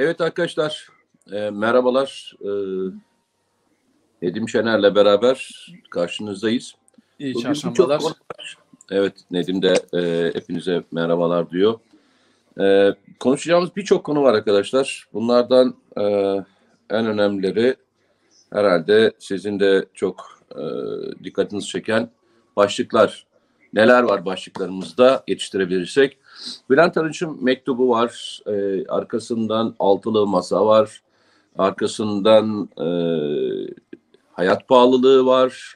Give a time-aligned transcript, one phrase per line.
[0.00, 0.88] Evet arkadaşlar,
[1.32, 2.34] e, merhabalar.
[2.40, 2.50] E,
[4.22, 6.74] Nedim Şener'le beraber karşınızdayız.
[7.18, 8.02] İyi Bugün çarşambalar.
[8.02, 8.12] var.
[8.90, 11.80] Evet, Nedim de e, hepinize merhabalar diyor.
[12.60, 15.08] E, konuşacağımız birçok konu var arkadaşlar.
[15.12, 16.02] Bunlardan e,
[16.90, 17.76] en önemlileri
[18.52, 20.62] herhalde sizin de çok e,
[21.24, 22.10] dikkatinizi çeken
[22.56, 23.26] başlıklar.
[23.72, 26.18] Neler var başlıklarımızda yetiştirebilirsek.
[26.70, 28.40] Bülent Arınç'ın mektubu var.
[28.46, 31.02] E, arkasından altılı masa var.
[31.58, 32.86] Arkasından e,
[34.32, 35.74] hayat pahalılığı var.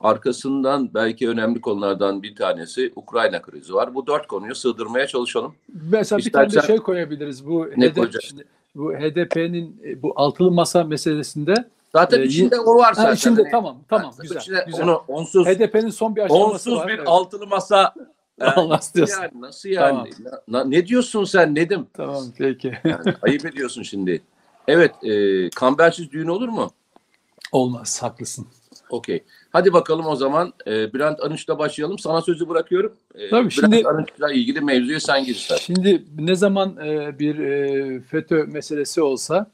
[0.00, 3.94] Arkasından belki önemli konulardan bir tanesi Ukrayna krizi var.
[3.94, 5.54] Bu dört konuyu sığdırmaya çalışalım.
[5.92, 7.46] Mesela bir tane İstersen- şey koyabiliriz.
[7.46, 8.44] Bu Ne HDP, şimdi
[8.74, 11.54] bu HDP'nin e, bu altılı masa meselesinde
[11.94, 13.08] Zaten Ee, içinde o var zaten.
[13.08, 14.64] ha, içinde Hani- tamam tamam Ha, güzel.
[14.66, 14.84] güzel.
[14.84, 16.88] Onu onsuz, HDP'nin son bir aşaması onsuz var.
[16.88, 17.08] bir evet.
[17.08, 17.94] altılı masa.
[18.40, 19.40] E, Allah nasıl yani?
[19.40, 20.10] Nasıl yani?
[20.48, 21.86] Na- ne diyorsun sen Nedim?
[21.94, 22.72] Tamam peki.
[22.84, 24.22] Yani, ayıp ediyorsun şimdi.
[24.68, 26.70] Evet, e, kambersiz düğün olur mu?
[27.52, 28.46] Olmaz haklısın.
[28.90, 29.24] Okey.
[29.50, 30.52] Hadi bakalım o zaman.
[30.66, 31.98] E, Bülent Arınç'la başlayalım.
[31.98, 32.92] Sana sözü bırakıyorum.
[33.14, 35.74] E, Tabii, Bülent şimdi- Arınç'la ilgili mevzuya sen gir istersen.
[35.74, 39.50] Şimdi ne zaman e, bir e, FETÖ meselesi olsa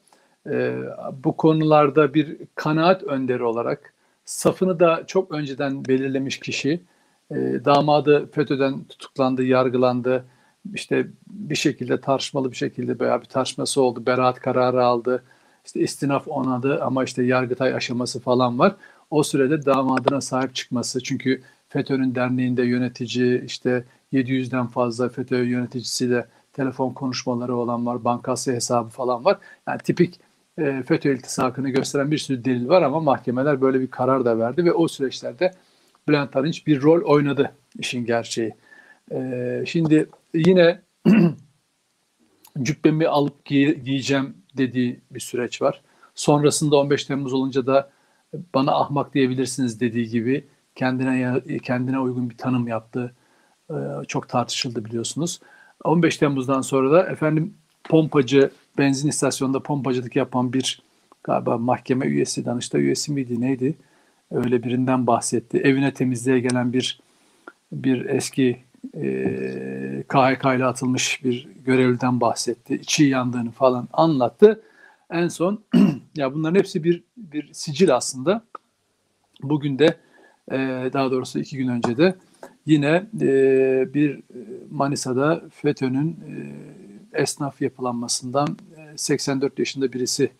[0.50, 0.76] e,
[1.24, 6.80] bu konularda bir kanaat önderi olarak safını da çok önceden belirlemiş kişi
[7.30, 7.34] e,
[7.64, 10.24] damadı FETÖ'den tutuklandı, yargılandı.
[10.74, 14.06] İşte bir şekilde tartışmalı bir şekilde veya bir tartışması oldu.
[14.06, 15.24] Beraat kararı aldı.
[15.66, 18.76] İşte istinaf onadı ama işte yargıtay aşaması falan var.
[19.10, 21.02] O sürede damadına sahip çıkması.
[21.02, 28.04] Çünkü FETÖ'nün derneğinde yönetici işte 700'den fazla FETÖ yöneticisiyle telefon konuşmaları olan var.
[28.04, 29.38] Bankası hesabı falan var.
[29.68, 30.20] Yani tipik
[30.58, 34.64] e, FETÖ iltisakını gösteren bir sürü delil var ama mahkemeler böyle bir karar da verdi
[34.64, 35.52] ve o süreçlerde
[36.08, 38.54] Bülent Arınç bir rol oynadı işin gerçeği.
[39.12, 40.80] E, şimdi yine
[42.62, 45.82] cübbemi alıp giy- giyeceğim dediği bir süreç var.
[46.14, 47.90] Sonrasında 15 Temmuz olunca da
[48.54, 53.14] bana ahmak diyebilirsiniz dediği gibi kendine kendine uygun bir tanım yaptı.
[53.70, 53.74] Ee,
[54.08, 55.40] çok tartışıldı biliyorsunuz.
[55.84, 57.54] 15 Temmuz'dan sonra da efendim
[57.84, 60.82] pompacı benzin istasyonunda pompacılık yapan bir
[61.24, 63.74] galiba mahkeme üyesi, danıştay üyesi miydi neydi?
[64.30, 65.58] Öyle birinden bahsetti.
[65.58, 67.00] Evine temizliğe gelen bir
[67.72, 68.62] bir eski
[68.94, 72.74] e, KHK ile atılmış bir görevliden bahsetti.
[72.74, 74.62] İçi yandığını falan anlattı.
[75.10, 75.64] En son
[76.16, 78.44] ya bunların hepsi bir bir sicil aslında.
[79.42, 79.96] Bugün de
[80.50, 80.56] e,
[80.92, 82.14] daha doğrusu iki gün önce de
[82.66, 84.20] yine e, bir
[84.70, 86.32] Manisa'da FETÖ'nün e,
[87.22, 90.30] esnaf yapılanmasından e, 84 yaşında birisi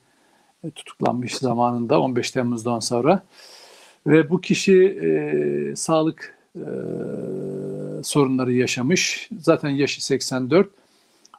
[0.64, 3.22] e, tutuklanmış zamanında 15 Temmuz'dan sonra
[4.06, 6.66] ve bu kişi e, sağlık e,
[8.02, 9.28] sorunları yaşamış.
[9.38, 10.68] Zaten yaşı 84.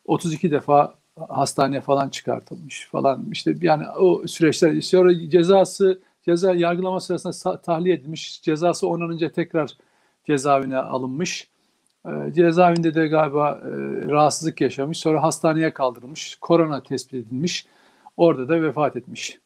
[0.05, 0.93] 32 defa
[1.29, 3.25] hastaneye falan çıkartılmış falan.
[3.31, 8.41] İşte yani o süreçler sonra cezası ceza yargılama sırasında tahliye edilmiş.
[8.41, 9.77] Cezası onanınca tekrar
[10.27, 11.49] cezaevine alınmış.
[12.05, 13.69] E, cezaevinde de galiba e,
[14.07, 14.97] rahatsızlık yaşamış.
[14.97, 16.37] Sonra hastaneye kaldırılmış.
[16.41, 17.65] Korona tespit edilmiş.
[18.17, 19.39] Orada da vefat etmiş.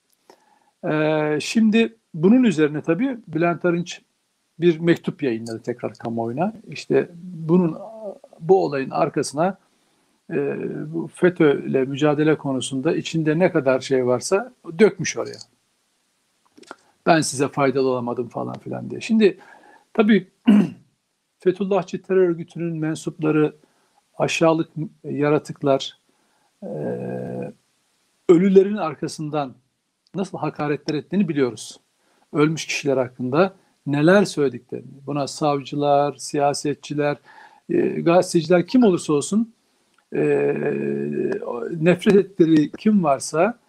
[0.92, 4.02] E, şimdi bunun üzerine tabii Bülent Arınç
[4.60, 6.54] bir mektup yayınladı tekrar kamuoyuna.
[6.70, 7.78] İşte bunun
[8.40, 9.58] bu olayın arkasına
[10.32, 10.58] e,
[10.94, 15.38] bu FETÖ ile mücadele konusunda içinde ne kadar şey varsa dökmüş oraya.
[17.06, 19.02] Ben size faydalı olamadım falan filan diye.
[19.02, 19.38] Şimdi
[19.94, 20.28] tabii
[21.40, 23.56] Fethullahçı terör örgütünün mensupları
[24.18, 24.70] aşağılık
[25.04, 25.98] yaratıklar
[26.64, 26.68] e,
[28.30, 29.56] ölülerin arkasından
[30.16, 31.80] nasıl hakaretler ettiğini biliyoruz.
[32.34, 35.06] Ölmüş kişiler hakkında neler söylediklerini.
[35.06, 37.18] Buna savcılar, siyasetçiler,
[37.70, 39.54] e, gazeteciler kim olursa olsun
[40.16, 40.22] e,
[41.72, 43.60] nefret ettikleri kim varsa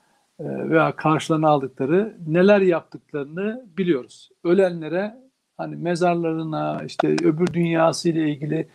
[0.41, 4.30] e, veya karşılarına aldıkları neler yaptıklarını biliyoruz.
[4.45, 5.16] Ölenlere
[5.57, 8.68] hani mezarlarına işte öbür dünyası ile ilgili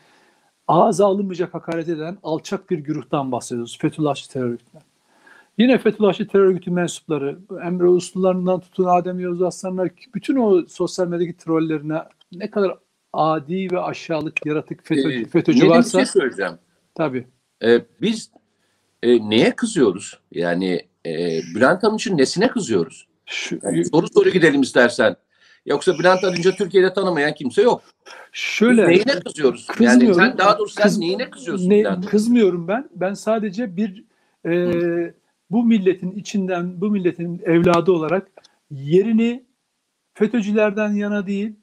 [0.67, 3.77] ağza alınmayacak hakaret eden alçak bir güruhtan bahsediyoruz.
[3.81, 4.88] Fethullahçı terör örgütünden.
[5.59, 11.37] Yine Fethullahçı terör örgütü mensupları, Emre Uslularından tutun Adem Yavuz Aslanlar, bütün o sosyal medyadaki
[11.37, 12.77] trollerine ne kadar
[13.13, 16.53] adi ve aşağılık yaratık FETÖ, Ee, FETÖ'cü varsa bir şey söyleyeceğim.
[16.95, 17.27] tabii.
[17.63, 18.31] E, biz
[19.03, 20.19] e, neye kızıyoruz?
[20.31, 23.07] Yani e, Bülent Arınç'ın nesine kızıyoruz?
[23.25, 25.15] Şu, Yani soru soru gidelim istersen.
[25.65, 27.81] Yoksa Bülent Arınç'ı Türkiye'de tanımayan kimse yok.
[28.31, 29.67] şöyle Neyine kızıyoruz?
[29.79, 30.21] Yani Kızmıyorum.
[30.21, 32.89] sen daha doğrusu sen Kız- neyine kızıyorsun ne, kızmıyorum ben.
[32.95, 34.03] Ben sadece bir
[34.45, 35.13] e,
[35.51, 38.31] bu milletin içinden bu milletin evladı olarak
[38.71, 39.45] yerini
[40.13, 41.55] FETÖ'cülerden yana değil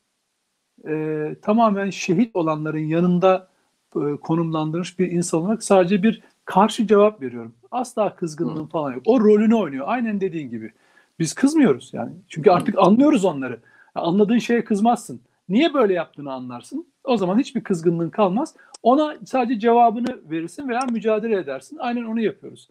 [0.88, 3.48] e, tamamen şehit olanların yanında
[3.96, 7.54] e, konumlandırmış bir insan olarak sadece bir karşı cevap veriyorum.
[7.70, 9.02] Asla kızgınlığın falan yok.
[9.06, 9.84] O rolünü oynuyor.
[9.88, 10.72] Aynen dediğin gibi.
[11.18, 12.12] Biz kızmıyoruz yani.
[12.28, 13.60] Çünkü artık anlıyoruz onları.
[13.94, 15.20] Anladığın şeye kızmazsın.
[15.48, 16.86] Niye böyle yaptığını anlarsın.
[17.04, 18.54] O zaman hiçbir kızgınlığın kalmaz.
[18.82, 21.76] Ona sadece cevabını verirsin veya mücadele edersin.
[21.80, 22.68] Aynen onu yapıyoruz.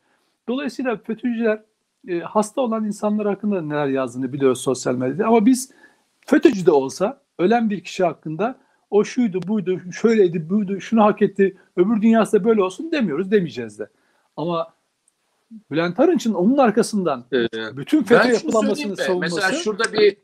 [0.50, 1.64] Dolayısıyla FETÖ'cüler
[2.08, 5.28] e, hasta olan insanlar hakkında neler yazdığını biliyoruz sosyal medyada.
[5.28, 5.72] Ama biz
[6.26, 8.56] FETÖ'cü de olsa ölen bir kişi hakkında
[8.90, 13.80] o şuydu, buydu, şöyleydi, buydu, şunu hak etti, öbür dünyası da böyle olsun demiyoruz, demeyeceğiz
[13.80, 13.90] de.
[14.38, 14.74] Ama
[15.72, 17.48] Bülent Arınç'ın onun arkasından Ee,
[17.78, 19.36] bütün FETÖ yapılanmasını savunması...
[19.36, 20.18] Mesela şurada bir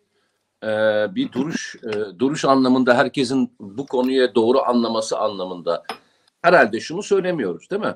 [0.64, 5.84] e, bir duruş e, duruş anlamında herkesin bu konuya doğru anlaması anlamında
[6.42, 7.96] herhalde şunu söylemiyoruz değil mi?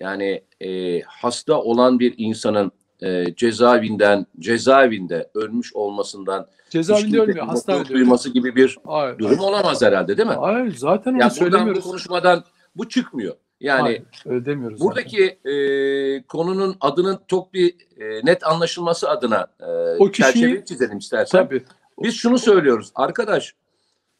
[0.00, 8.30] Yani e, hasta olan bir insanın e, cezaevinden cezaevinde ölmüş olmasından cezaevinde ölmüyor, hastanede duyması
[8.30, 10.34] gibi bir Hayır, durum olamaz herhalde değil mi?
[10.34, 11.84] hayır, zaten onu Ya buradan bu söylemiyoruz.
[11.84, 12.44] konuşmadan
[12.76, 13.34] bu çıkmıyor.
[13.60, 14.78] Yani Hayır, öyle demiyoruz.
[14.78, 14.88] zaten.
[14.88, 19.66] Buradaki e, konunun adının çok bir e, net anlaşılması adına e,
[19.98, 21.38] O kişiyi- çerçeve çizelim istersen.
[21.44, 21.62] Tabii.
[22.02, 22.90] Biz şunu söylüyoruz.
[22.94, 23.54] Arkadaş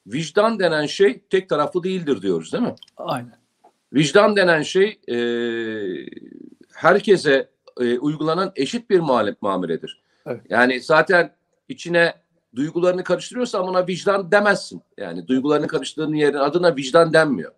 [0.06, 2.74] vicdan denen şey tek taraflı değildir diyoruz değil mi?
[2.96, 3.39] Aynen.
[3.92, 5.16] Vicdan denen şey e,
[6.74, 7.48] herkese
[7.80, 9.00] e, uygulanan eşit bir
[9.40, 10.02] muameledir.
[10.26, 10.40] Evet.
[10.48, 11.34] Yani zaten
[11.68, 12.14] içine
[12.56, 14.82] duygularını karıştırıyorsan buna vicdan demezsin.
[14.98, 17.52] Yani duygularını karıştırdığın yerin adına vicdan denmiyor.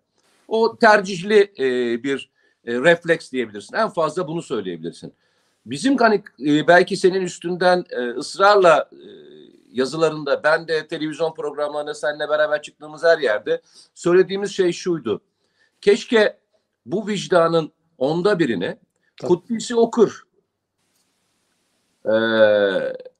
[0.47, 2.29] O tercihli e, bir
[2.65, 3.75] e, refleks diyebilirsin.
[3.75, 5.13] En fazla bunu söyleyebilirsin.
[5.65, 8.99] Bizim hani e, belki senin üstünden e, ısrarla e,
[9.71, 13.61] yazılarında ben de televizyon programlarına seninle beraber çıktığımız her yerde
[13.93, 15.21] söylediğimiz şey şuydu.
[15.83, 16.37] Keşke
[16.85, 18.77] bu vicdanın onda birini
[19.17, 19.27] Tabii.
[19.27, 20.23] Kuddisi okur.
[22.05, 22.11] Ee,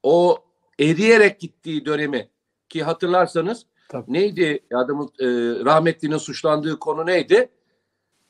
[0.04, 0.44] o
[0.80, 2.30] eriyerek gittiği dönemi
[2.70, 4.14] ki hatırlarsanız Tabii.
[4.14, 5.26] neydi adamın e,
[5.66, 7.50] rahmetlinin suçlandığı konu neydi?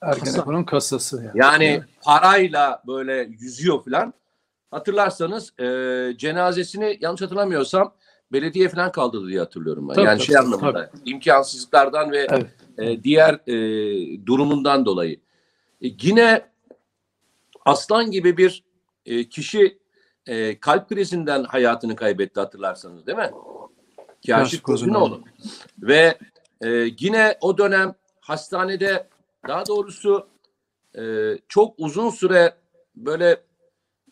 [0.02, 1.24] Ergenekon'un kasası.
[1.24, 1.66] Yani.
[1.66, 4.14] Yani parayla böyle yüzüyor falan.
[4.72, 5.66] Hatırlarsanız e,
[6.18, 7.94] cenazesini yanlış hatırlamıyorsam
[8.34, 9.94] belediye falan kaldırdı diye hatırlıyorum ben.
[9.94, 12.48] Tabii, yani tabii, şey tabii, anlamında imkansızlıklardan ve Evet.
[12.78, 13.56] e, diğer e,
[14.26, 15.16] durumundan dolayı.
[15.82, 16.46] E, yine
[17.66, 18.64] aslan gibi bir
[19.06, 19.78] e, kişi
[20.28, 23.32] e, kalp krizinden hayatını kaybetti hatırlarsanız değil mi?
[24.28, 24.64] Kaşif.
[24.64, 25.22] Kozunoğlu.
[25.80, 26.18] Ve
[26.62, 26.70] e,
[27.00, 29.08] yine o dönem hastanede
[29.48, 30.28] daha doğrusu
[30.98, 31.04] e,
[31.48, 32.54] çok uzun süre
[32.96, 33.38] böyle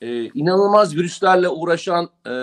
[0.02, 2.34] e, inanılmaz virüslerle uğraşan e,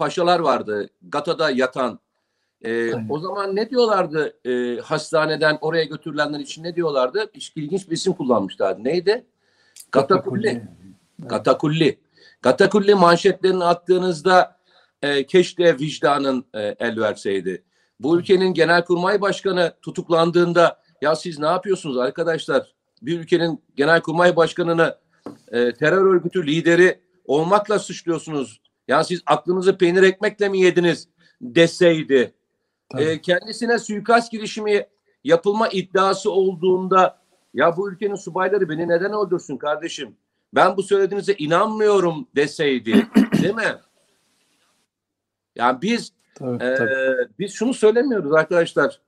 [0.00, 0.90] paşalar vardı.
[1.02, 2.00] Gata'da yatan.
[2.64, 7.30] E, o zaman ne diyorlardı e, hastaneden oraya götürülenler için ne diyorlardı?
[7.56, 8.84] İlginç bir isim kullanmışlardı.
[8.84, 9.26] Neydi?
[9.90, 10.62] Katakulli.
[11.28, 11.98] Katakulli.
[12.40, 14.56] Katakulli manşetlerini attığınızda
[15.02, 17.64] e, keşke vicdanın e, el verseydi.
[18.00, 22.74] Bu ülkenin genelkurmay başkanı tutuklandığında ya siz ne yapıyorsunuz arkadaşlar?
[23.02, 24.96] Bir ülkenin genelkurmay başkanını
[25.52, 28.60] e, terör örgütü lideri olmakla suçluyorsunuz.
[28.90, 31.08] Ya siz aklınızı peynir ekmekle mi yediniz
[31.40, 32.34] deseydi.
[32.88, 33.02] Tabii.
[33.02, 34.86] E, kendisine suikast girişimi
[35.24, 37.22] yapılma iddiası olduğunda
[37.54, 40.16] ya bu ülkenin subayları beni neden öldürsün kardeşim?
[40.54, 43.06] Ben bu söylediğinize inanmıyorum deseydi
[43.42, 43.74] değil mi?
[45.56, 47.28] Yani biz Tabii, ee, tabii.
[47.38, 49.00] biz şunu söylemiyoruz arkadaşlar.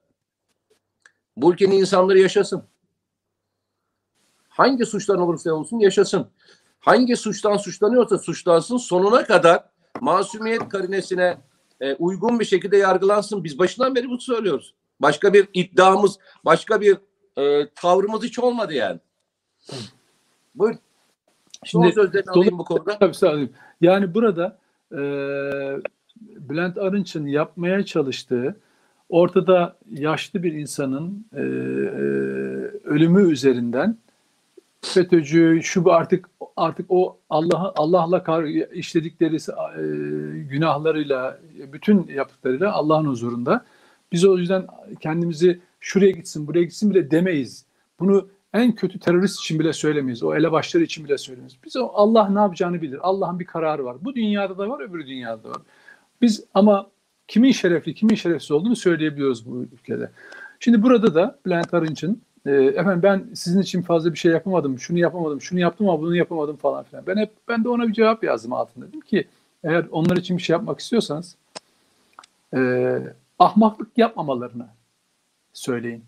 [1.36, 2.64] Bu ülkenin insanları yaşasın.
[4.48, 6.30] Hangi suçtan olursa olsun yaşasın.
[6.80, 9.71] Hangi suçtan suçlanıyorsa suçlansın sonuna kadar
[10.02, 11.36] masumiyet karinesine
[11.80, 13.44] e, uygun bir şekilde yargılansın.
[13.44, 14.74] Biz başından beri bunu söylüyoruz.
[15.00, 16.98] Başka bir iddiamız, başka bir
[17.38, 19.00] e, tavrımız hiç olmadı yani.
[20.54, 20.78] Buyurun.
[21.64, 22.98] Son Şimdi sözlerini alayım bu konuda.
[22.98, 23.52] Tabii söyleyeyim.
[23.80, 24.58] Yani burada
[24.92, 25.00] e,
[26.20, 28.56] Bülent Arınç'ın yapmaya çalıştığı
[29.08, 31.42] ortada yaşlı bir insanın e, e,
[32.84, 33.96] ölümü üzerinden
[34.82, 41.38] FETÖ'cü şu artık artık o Allah'a Allah'la işledikleri e, günahlarıyla
[41.72, 43.64] bütün yaptıklarıyla Allah'ın huzurunda
[44.12, 44.66] biz o yüzden
[45.00, 47.66] kendimizi şuraya gitsin buraya gitsin bile demeyiz.
[48.00, 50.22] Bunu en kötü terörist için bile söylemeyiz.
[50.22, 51.56] O elebaşları için bile söylemeyiz.
[51.64, 52.98] Biz o Allah ne yapacağını bilir.
[53.02, 53.96] Allah'ın bir kararı var.
[54.00, 55.62] Bu dünyada da var, öbür dünyada da var.
[56.22, 56.90] Biz ama
[57.28, 60.10] kimin şerefli, kimin şerefsiz olduğunu söyleyebiliyoruz bu ülkede.
[60.60, 64.98] Şimdi burada da Bülent Arınç'ın e, efendim ben sizin için fazla bir şey yapamadım, şunu
[64.98, 67.06] yapamadım, şunu yaptım ama bunu yapamadım falan filan.
[67.06, 68.88] Ben hep ben de ona bir cevap yazdım altında.
[68.88, 69.28] Dedim ki
[69.64, 71.36] eğer onlar için bir şey yapmak istiyorsanız
[72.54, 72.98] e,
[73.38, 74.66] ahmaklık yapmamalarını
[75.52, 76.04] söyleyin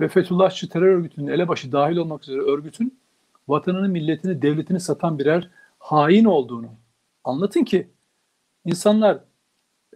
[0.00, 2.98] ve Fethullahçı terör örgütünün elebaşı dahil olmak üzere örgütün
[3.48, 6.68] vatanını, milletini, devletini satan birer hain olduğunu
[7.24, 7.88] anlatın ki
[8.64, 9.18] insanlar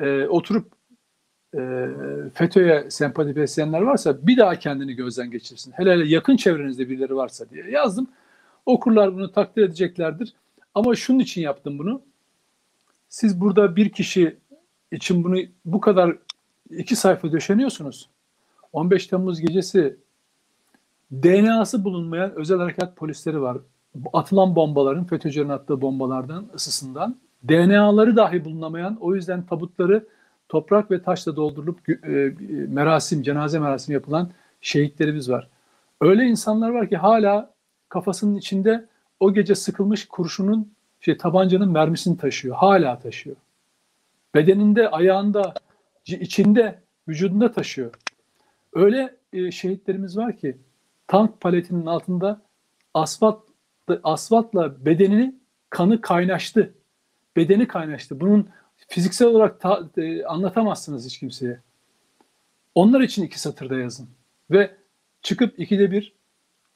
[0.00, 0.77] e, oturup
[1.54, 1.60] e,
[2.34, 5.72] FETÖ'ye sempati besleyenler varsa bir daha kendini gözden geçirsin.
[5.76, 8.08] Hele hele yakın çevrenizde birileri varsa diye yazdım.
[8.66, 10.34] Okurlar bunu takdir edeceklerdir.
[10.74, 12.02] Ama şunun için yaptım bunu.
[13.08, 14.36] Siz burada bir kişi
[14.92, 16.16] için bunu bu kadar
[16.70, 18.08] iki sayfa döşeniyorsunuz.
[18.72, 19.96] 15 Temmuz gecesi
[21.12, 23.58] DNA'sı bulunmayan özel harekat polisleri var.
[24.12, 27.16] Atılan bombaların, FETÖ'cülerin attığı bombalardan, ısısından
[27.48, 30.06] DNA'ları dahi bulunamayan, o yüzden tabutları
[30.48, 32.34] toprak ve taşla doldurulup e,
[32.68, 35.48] merasim, cenaze merasimi yapılan şehitlerimiz var.
[36.00, 37.54] Öyle insanlar var ki hala
[37.88, 38.86] kafasının içinde
[39.20, 42.56] o gece sıkılmış kurşunun, şey tabancanın mermisini taşıyor.
[42.56, 43.36] Hala taşıyor.
[44.34, 45.54] Bedeninde, ayağında,
[46.06, 46.78] içinde,
[47.08, 47.94] vücudunda taşıyor.
[48.72, 50.56] Öyle e, şehitlerimiz var ki
[51.06, 52.40] tank paletinin altında
[52.94, 53.40] asfalt
[54.02, 55.34] asfaltla bedenini
[55.70, 56.74] kanı kaynaştı.
[57.36, 58.20] Bedeni kaynaştı.
[58.20, 58.48] Bunun
[58.88, 61.60] fiziksel olarak ta, e, anlatamazsınız hiç kimseye.
[62.74, 64.08] Onlar için iki satırda yazın.
[64.50, 64.70] Ve
[65.22, 66.12] çıkıp ikide bir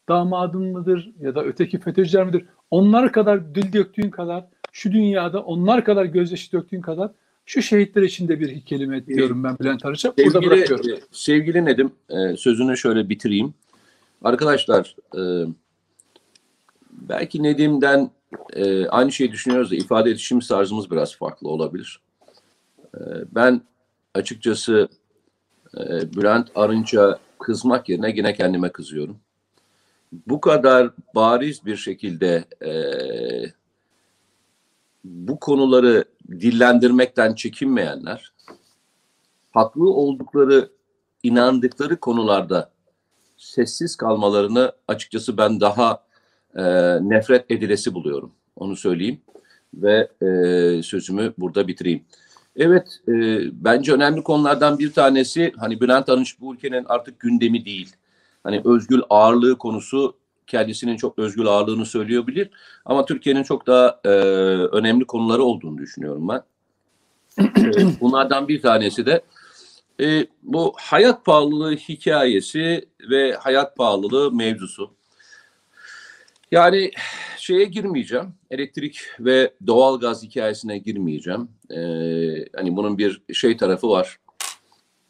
[0.09, 2.47] damadın mıdır ya da öteki FETÖ'cüler midir?
[2.71, 7.11] Onlar kadar dil döktüğün kadar şu dünyada onlar kadar gözyaşı döktüğün kadar
[7.47, 10.17] şu şehitler için de bir kelime diyorum ben Bülent Arıç'a.
[10.17, 10.87] Burada bırakıyorum.
[11.13, 13.55] Sevgili Nedim e, sözünü şöyle bitireyim.
[14.25, 15.23] Arkadaşlar e,
[16.91, 18.11] belki Nedim'den
[18.89, 22.01] aynı şeyi düşünüyoruz da ifade edişim tarzımız biraz farklı olabilir.
[23.31, 23.63] Ben
[24.15, 24.89] açıkçası
[26.17, 29.21] Bülent Arınç'a kızmak yerine yine kendime kızıyorum.
[30.27, 32.45] Bu kadar bariz bir şekilde
[35.05, 38.33] bu konuları dillendirmekten çekinmeyenler,
[39.51, 40.71] haklı oldukları,
[41.23, 42.71] inandıkları konularda
[43.37, 46.05] sessiz kalmalarını açıkçası ben daha
[46.57, 46.63] e,
[47.09, 48.33] nefret edilesi buluyorum.
[48.57, 49.21] Onu söyleyeyim
[49.75, 52.05] ve e, sözümü burada bitireyim.
[52.57, 53.13] Evet, e,
[53.65, 57.93] bence önemli konulardan bir tanesi hani Bülent Arınç bu ülkenin artık gündemi değil.
[58.45, 60.17] Hani özgül ağırlığı konusu
[60.47, 62.51] kendisinin çok özgül ağırlığını söyleyebilir.
[62.85, 64.09] Ama Türkiye'nin çok daha e,
[64.73, 66.43] önemli konuları olduğunu düşünüyorum ben.
[67.39, 69.23] e, bunlardan bir tanesi de
[70.01, 74.91] e, bu hayat pahalılığı hikayesi ve hayat pahalılığı mevzusu.
[76.53, 76.91] Yani
[77.37, 78.35] şeye girmeyeceğim.
[78.51, 81.49] Elektrik ve doğal gaz hikayesine girmeyeceğim.
[81.71, 81.77] Ee,
[82.57, 84.19] hani bunun bir şey tarafı var.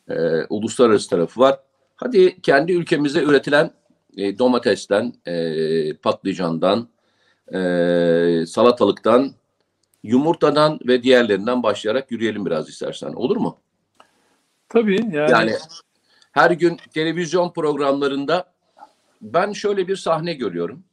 [0.09, 0.15] Ee,
[0.49, 1.61] uluslararası tarafı var.
[1.97, 3.71] Hadi kendi ülkemizde üretilen
[4.17, 6.89] e, domatesten, e, patlıcandan,
[7.55, 7.59] e,
[8.47, 9.33] salatalıktan,
[10.03, 13.13] yumurtadan ve diğerlerinden başlayarak yürüyelim biraz istersen.
[13.13, 13.59] Olur mu?
[14.69, 15.31] Tabii yani.
[15.31, 15.53] Yani
[16.33, 18.53] her gün televizyon programlarında
[19.23, 20.85] ben şöyle bir sahne görüyorum.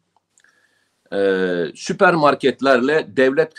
[1.14, 3.54] Ee, süpermarketlerle devlet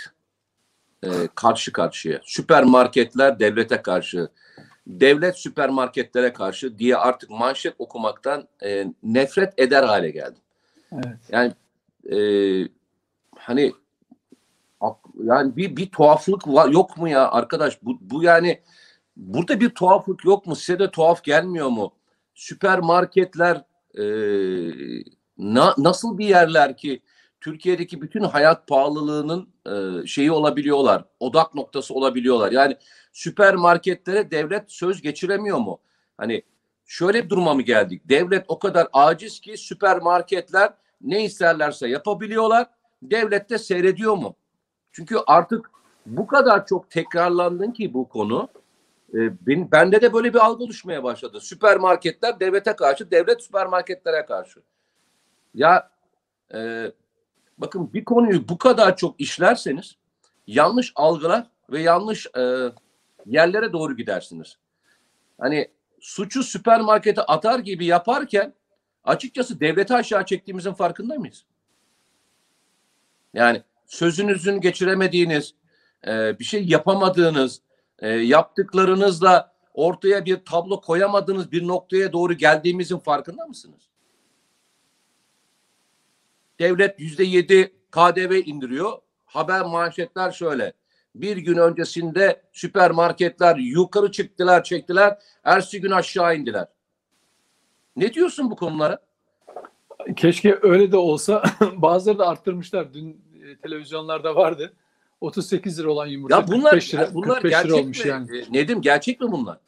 [1.03, 2.21] e, karşı karşıya.
[2.25, 4.29] Süpermarketler devlete karşı
[4.87, 10.43] devlet süpermarketlere karşı diye artık manşet okumaktan e, nefret eder hale geldim.
[10.93, 11.19] Evet.
[11.29, 11.53] Yani
[12.13, 12.19] e,
[13.37, 13.73] hani
[15.25, 18.61] yani bir bir tuhaflık var yok mu ya arkadaş bu bu yani
[19.17, 21.93] burada bir tuhaflık yok mu size de tuhaf gelmiyor mu
[22.35, 23.65] süpermarketler
[23.99, 24.05] e,
[25.39, 27.03] na, nasıl bir yerler ki
[27.41, 32.77] Türkiye'deki bütün hayat pahalılığının e, şeyi olabiliyorlar odak noktası olabiliyorlar yani
[33.13, 35.81] süpermarketlere devlet söz geçiremiyor mu?
[36.17, 36.43] Hani
[36.87, 38.03] şöyle bir duruma mı geldik?
[38.09, 42.67] Devlet o kadar aciz ki süpermarketler ne isterlerse yapabiliyorlar.
[43.03, 44.37] Devlet de seyrediyor mu?
[44.93, 45.71] Çünkü artık
[46.07, 48.49] bu kadar çok tekrarlandın ki bu konu.
[49.15, 51.41] E, ben, bende de böyle bir algı oluşmaya başladı.
[51.41, 54.61] Süpermarketler devlete karşı, devlet süpermarketlere karşı.
[55.55, 55.91] Ya
[56.55, 56.93] e,
[57.61, 59.97] bakın bir konuyu bu kadar çok işlerseniz
[60.47, 62.73] yanlış algılar ve yanlış e,
[63.27, 64.59] yerlere doğru gidersiniz.
[65.39, 65.69] Hani
[66.01, 68.55] suçu süpermarkete atar gibi yaparken
[69.05, 71.45] açıkçası devleti aşağı çektiğimizin farkında mıyız?
[73.35, 75.55] Yani sözünüzün geçiremediğiniz,
[76.07, 77.61] e, bir şey yapamadığınız,
[77.99, 83.91] e, yaptıklarınızla ortaya bir tablo koyamadığınız bir noktaya doğru geldiğimizin farkında mısınız?
[86.61, 88.93] Devlet yüzde yedi KDV indiriyor.
[89.25, 90.73] Haber manşetler şöyle
[91.15, 95.19] bir gün öncesinde süpermarketler yukarı çıktılar, çektiler.
[95.45, 96.67] Ersi gün aşağı indiler.
[97.97, 98.99] Ne diyorsun bu konulara?
[100.17, 101.43] Keşke öyle de olsa.
[101.77, 102.95] Bazıları da arttırmışlar.
[102.95, 104.73] Dün e, televizyonlarda vardı.
[105.21, 108.09] 38 lira olan yumurta ya bunlar, 45 lira, bunlar 45 gerçek lira olmuş mi?
[108.09, 108.39] yani.
[108.39, 109.59] E, Nedim gerçek mi bunlar?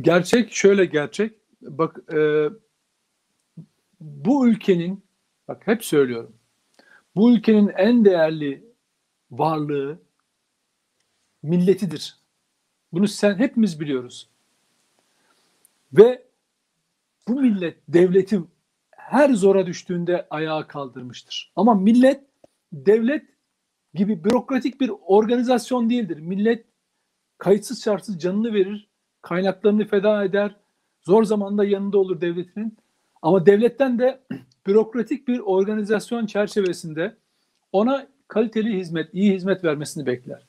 [0.00, 1.32] Gerçek şöyle gerçek.
[1.62, 2.48] Bak e,
[4.00, 5.04] bu ülkenin
[5.48, 6.37] bak hep söylüyorum.
[7.18, 8.64] Bu ülkenin en değerli
[9.30, 9.98] varlığı
[11.42, 12.16] milletidir.
[12.92, 14.28] Bunu sen hepimiz biliyoruz.
[15.92, 16.26] Ve
[17.28, 18.40] bu millet devleti
[18.90, 21.52] her zora düştüğünde ayağa kaldırmıştır.
[21.56, 22.24] Ama millet
[22.72, 23.26] devlet
[23.94, 26.18] gibi bürokratik bir organizasyon değildir.
[26.18, 26.66] Millet
[27.38, 28.88] kayıtsız şartsız canını verir,
[29.22, 30.56] kaynaklarını feda eder,
[31.02, 32.78] zor zamanda yanında olur devletinin.
[33.22, 34.20] Ama devletten de
[34.66, 37.16] bürokratik bir organizasyon çerçevesinde
[37.72, 40.46] ona kaliteli hizmet, iyi hizmet vermesini bekler.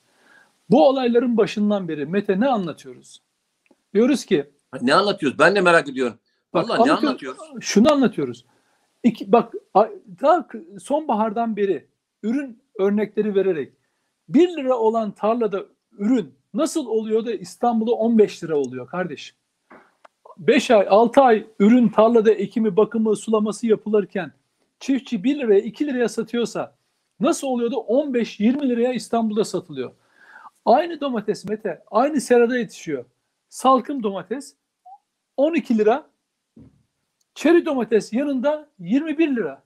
[0.70, 3.22] Bu olayların başından beri Mete ne anlatıyoruz?
[3.94, 4.50] Diyoruz ki
[4.82, 5.38] Ne anlatıyoruz?
[5.38, 6.18] Ben de merak ediyorum.
[6.54, 7.40] Bak, Vallahi ne anlatıyor- anlatıyoruz?
[7.60, 8.44] Şunu anlatıyoruz.
[9.02, 9.54] İki, bak
[10.22, 10.48] daha
[10.80, 11.86] sonbahardan beri
[12.22, 13.72] ürün örnekleri vererek
[14.28, 15.64] 1 lira olan tarlada
[15.98, 19.36] ürün nasıl oluyor da İstanbul'da 15 lira oluyor kardeşim?
[20.40, 24.32] 5 ay 6 ay ürün tarlada ekimi bakımı sulaması yapılırken
[24.80, 26.74] çiftçi 1 liraya 2 liraya satıyorsa
[27.20, 29.92] nasıl oluyor da 15-20 liraya İstanbul'da satılıyor?
[30.64, 33.04] Aynı domates Mete aynı serada yetişiyor.
[33.48, 34.54] Salkım domates
[35.36, 36.10] 12 lira
[37.34, 39.62] Çeri domates yanında 21 lira.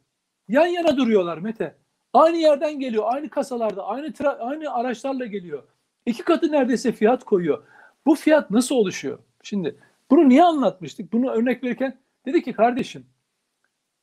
[0.48, 1.74] Yan yana duruyorlar Mete.
[2.12, 5.62] Aynı yerden geliyor, aynı kasalarda, aynı tra- aynı araçlarla geliyor.
[6.06, 7.62] İki katı neredeyse fiyat koyuyor.
[8.06, 9.18] Bu fiyat nasıl oluşuyor?
[9.42, 9.76] Şimdi
[10.10, 11.12] bunu niye anlatmıştık?
[11.12, 13.06] Bunu örnek verirken dedi ki kardeşim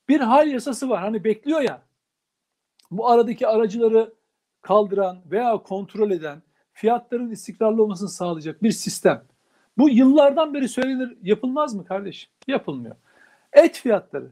[0.10, 1.01] bir hal yasası var.
[1.01, 1.81] Hani bekliyor ya.
[2.91, 4.13] Bu aradaki aracıları
[4.62, 6.41] kaldıran veya kontrol eden
[6.74, 9.24] fiyatların istikrarlı olmasını sağlayacak bir sistem.
[9.77, 11.17] Bu yıllardan beri söylenir.
[11.24, 12.31] Yapılmaz mı kardeşim?
[12.48, 12.96] Yapılmıyor.
[13.53, 14.31] Et fiyatları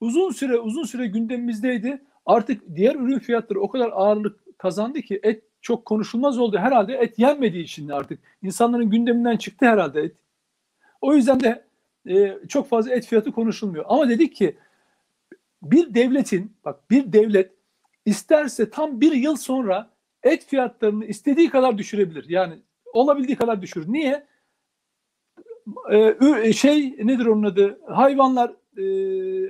[0.00, 2.02] uzun süre uzun süre gündemimizdeydi.
[2.26, 6.58] Artık diğer ürün fiyatları o kadar ağırlık kazandı ki et çok konuşulmaz oldu.
[6.58, 10.16] Herhalde et yenmediği için artık insanların gündeminden çıktı herhalde et.
[11.00, 11.64] O yüzden de
[12.08, 13.84] e, çok fazla et fiyatı konuşulmuyor.
[13.88, 14.56] Ama dedik ki
[15.62, 17.52] bir devletin bak bir devlet
[18.06, 19.90] isterse tam bir yıl sonra
[20.22, 22.28] et fiyatlarını istediği kadar düşürebilir.
[22.28, 22.58] Yani
[22.92, 23.92] olabildiği kadar düşürür.
[23.92, 24.26] Niye?
[25.90, 27.80] Ee, şey nedir onun adı?
[27.86, 28.84] Hayvanlar e,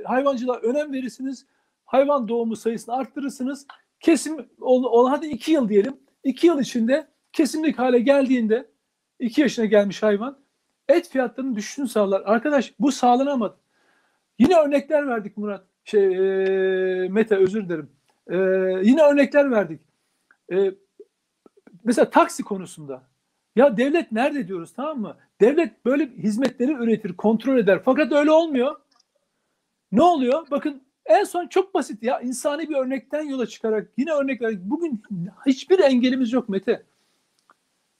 [0.05, 1.47] hayvancılığa önem verirsiniz.
[1.85, 3.67] Hayvan doğumu sayısını arttırırsınız.
[4.01, 5.97] Kesim ol, ol- hadi iki yıl diyelim.
[6.25, 8.71] İki yıl içinde kesimlik hale geldiğinde
[9.19, 10.39] iki yaşına gelmiş hayvan
[10.89, 12.23] et fiyatlarının düşüşünü sağlar.
[12.25, 13.57] Arkadaş bu sağlanamadı.
[14.39, 15.65] Yine örnekler verdik Murat.
[15.85, 17.91] Şey e, Mete özür dilerim.
[18.31, 18.37] E,
[18.89, 19.81] yine örnekler verdik.
[20.53, 20.73] E,
[21.85, 23.03] mesela taksi konusunda.
[23.57, 25.17] Ya devlet nerede diyoruz tamam mı?
[25.41, 27.81] Devlet böyle hizmetleri üretir, kontrol eder.
[27.85, 28.77] Fakat öyle olmuyor.
[29.93, 30.47] Ne oluyor?
[30.51, 34.61] Bakın en son çok basit ya insani bir örnekten yola çıkarak yine örnek verdik.
[34.63, 35.03] Bugün
[35.47, 36.83] hiçbir engelimiz yok Mete.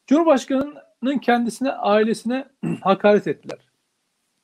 [0.07, 0.75] Cumhurbaşkanının
[1.23, 2.49] kendisine, ailesine
[2.81, 3.59] hakaret ettiler.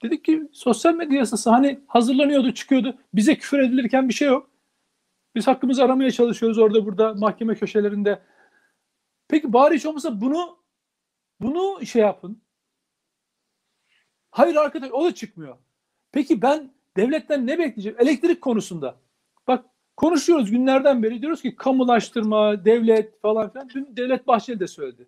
[0.03, 2.99] Dedik ki sosyal medya yasası hani hazırlanıyordu, çıkıyordu.
[3.15, 4.51] Bize küfür edilirken bir şey yok.
[5.35, 8.23] Biz hakkımızı aramaya çalışıyoruz orada burada mahkeme köşelerinde.
[9.29, 10.59] Peki bari hiç olmazsa bunu
[11.41, 12.43] bunu şey yapın.
[14.31, 15.57] Hayır arkadaş o da çıkmıyor.
[16.13, 17.99] Peki ben devletten ne bekleyeceğim?
[18.01, 18.97] Elektrik konusunda.
[19.47, 19.65] Bak
[19.97, 23.69] konuşuyoruz günlerden beri diyoruz ki kamulaştırma, devlet falan filan.
[23.69, 25.07] Dün Devlet Bahçeli de söyledi.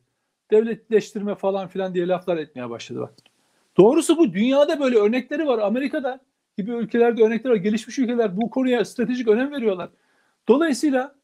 [0.51, 3.15] Devletleştirme falan filan diye laflar etmeye başladı bak.
[3.77, 5.59] Doğrusu bu dünyada böyle örnekleri var.
[5.59, 6.21] Amerika'da
[6.59, 7.57] gibi ülkelerde örnekler var.
[7.57, 9.91] Gelişmiş ülkeler bu konuya stratejik önem veriyorlar.
[10.49, 11.15] Dolayısıyla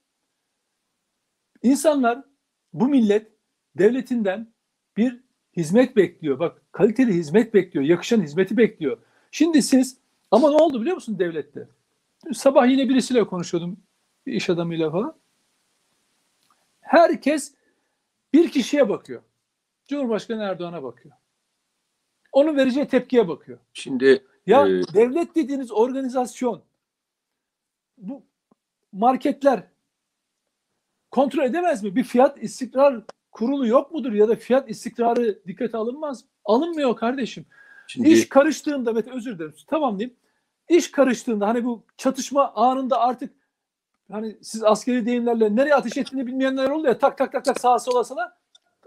[1.63, 2.23] insanlar
[2.73, 3.33] bu millet
[3.79, 4.53] devletinden
[4.97, 5.21] bir
[5.57, 6.39] hizmet bekliyor.
[6.39, 7.85] Bak kaliteli hizmet bekliyor.
[7.85, 8.99] Yakışan hizmeti bekliyor.
[9.31, 9.97] Şimdi siz
[10.31, 11.69] ama ne oldu biliyor musun devlette?
[12.35, 13.77] Sabah yine birisiyle konuşuyordum.
[14.27, 15.15] Bir iş adamıyla falan.
[16.81, 17.55] Herkes
[18.33, 19.23] bir kişiye bakıyor.
[19.87, 21.15] Cumhurbaşkanı Erdoğan'a bakıyor.
[22.33, 23.59] Onun vereceği tepkiye bakıyor.
[23.73, 26.63] Şimdi Ya Ee, devlet dediğiniz organizasyon
[27.99, 28.23] bu
[28.93, 29.63] marketler
[31.11, 31.97] kontrol edemez mi?
[31.97, 36.23] Bir fiyat istikrar kurulu yok mudur ya da fiyat istikrarı dikkate alınmaz?
[36.23, 36.29] mı?
[36.45, 37.47] Alınmıyor kardeşim.
[37.87, 39.55] şimdi İş karıştığında Mete özür dilerim.
[39.67, 40.17] Tamam diyeyim.
[40.69, 43.31] İş karıştığında hani bu çatışma anında artık
[44.11, 47.79] hani siz askeri deyimlerle nereye ateş ettiğini bilmeyenler oluyor ya tak tak tak tak sağa
[47.79, 48.37] sola sola.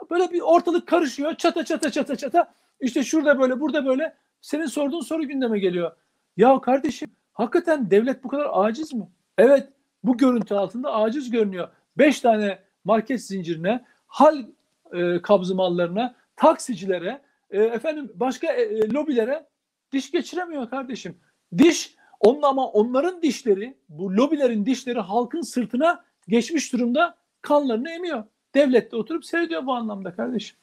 [0.09, 1.35] Böyle bir ortalık karışıyor.
[1.35, 2.53] Çata çata çata çata.
[2.81, 5.91] İşte şurada böyle burada böyle senin sorduğun soru gündeme geliyor.
[6.37, 9.07] Ya kardeşim hakikaten devlet bu kadar aciz mi?
[9.37, 9.69] Evet
[10.03, 11.67] bu görüntü altında aciz görünüyor.
[11.97, 14.45] Beş tane market zincirine, hal
[14.93, 19.45] e, kabzı mallarına, taksicilere, e, efendim başka e, e, lobilere
[19.91, 21.17] diş geçiremiyor kardeşim.
[21.57, 28.23] Diş onun ama onların dişleri, bu lobilerin dişleri halkın sırtına geçmiş durumda kanlarını emiyor.
[28.55, 30.57] Devlet de oturup seyrediyor bu anlamda kardeşim.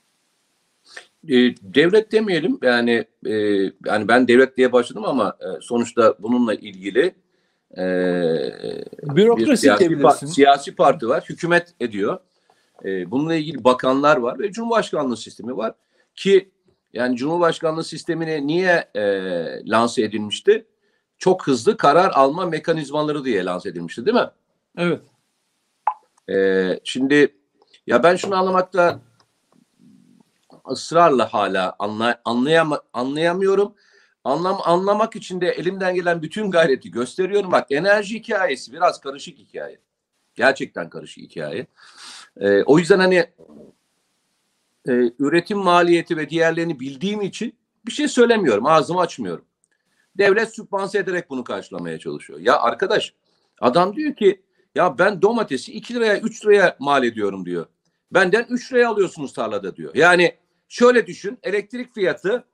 [1.28, 3.32] e, devlet demeyelim yani e,
[3.86, 7.14] yani ben devlet diye başladım ama e, sonuçta bununla ilgili
[7.76, 7.82] e,
[9.02, 10.26] bir Bürokrasi siyasi, diyebilirsin.
[10.26, 12.18] pa- siyasi parti var, hükümet ediyor.
[12.84, 15.74] E, bununla ilgili bakanlar var ve Cumhurbaşkanlığı sistemi var
[16.16, 16.50] ki
[16.92, 19.02] yani Cumhurbaşkanlığı sistemini niye e,
[19.70, 20.66] lanse edilmişti?
[21.22, 24.30] Çok hızlı karar alma mekanizmaları diye lanse edilmişti değil mi?
[24.76, 25.00] Evet.
[26.30, 27.36] Ee, şimdi
[27.86, 29.00] ya ben şunu anlamakta
[30.70, 33.74] ısrarla hala anlay anlayama anlayamıyorum.
[34.24, 37.52] Anlam anlamak için de elimden gelen bütün gayreti gösteriyorum.
[37.52, 39.78] Bak enerji hikayesi biraz karışık hikaye.
[40.34, 41.66] Gerçekten karışık hikaye.
[42.40, 43.16] Ee, o yüzden hani
[44.88, 47.54] e, üretim maliyeti ve diğerlerini bildiğim için
[47.86, 48.66] bir şey söylemiyorum.
[48.66, 49.44] Ağzımı açmıyorum.
[50.18, 52.38] Devlet sübvanse ederek bunu karşılamaya çalışıyor.
[52.38, 53.14] Ya arkadaş
[53.60, 54.42] adam diyor ki
[54.74, 57.66] ya ben domatesi 2 liraya 3 liraya mal ediyorum diyor.
[58.10, 59.94] Benden 3 liraya alıyorsunuz tarlada diyor.
[59.94, 60.36] Yani
[60.68, 62.44] şöyle düşün elektrik fiyatı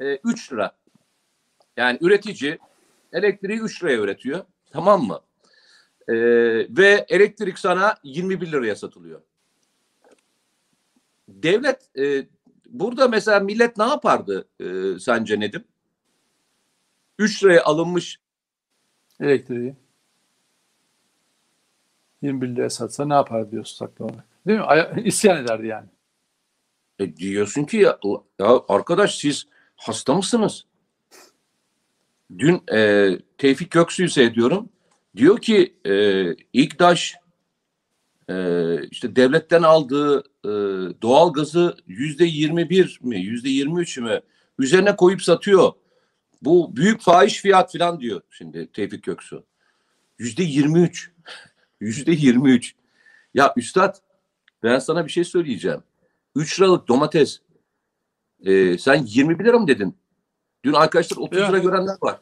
[0.00, 0.76] e, 3 lira.
[1.76, 2.58] Yani üretici
[3.12, 4.44] elektriği 3 liraya üretiyor.
[4.70, 5.20] Tamam mı?
[6.08, 6.14] E,
[6.76, 9.22] ve elektrik sana 21 liraya satılıyor.
[11.28, 12.26] Devlet e,
[12.68, 15.64] burada mesela millet ne yapardı e, sence Nedim?
[17.18, 18.22] 3 liraya alınmış
[19.20, 19.74] Elektriği
[22.22, 24.06] 21 liraya satsa ne yapar diyorsun saklı.
[24.46, 24.66] Değil mi?
[25.04, 25.88] İsyan ederdi yani.
[26.98, 27.98] E diyorsun ki ya,
[28.38, 29.46] ya arkadaş siz
[29.76, 30.66] hasta mısınız?
[32.38, 34.68] Dün e, Tevfik Göksu'yu seyrediyorum.
[35.16, 37.14] Diyor ki e, İGDAŞ
[38.28, 38.34] e,
[38.90, 40.50] işte devletten aldığı e,
[41.02, 44.20] doğal gazı yüzde 21 mi yüzde 23 mi
[44.58, 45.72] üzerine koyup satıyor.
[46.42, 49.46] Bu büyük fahiş fiyat falan diyor şimdi Tevfik Göksu.
[50.18, 51.10] Yüzde 23.
[51.80, 52.74] Yüzde 23.
[53.34, 53.96] Ya üstad
[54.62, 55.82] ben sana bir şey söyleyeceğim.
[56.36, 57.40] 3 liralık domates.
[58.44, 59.96] Ee, sen 21 lira mı dedin?
[60.64, 62.20] Dün arkadaşlar 30 lira görenler var.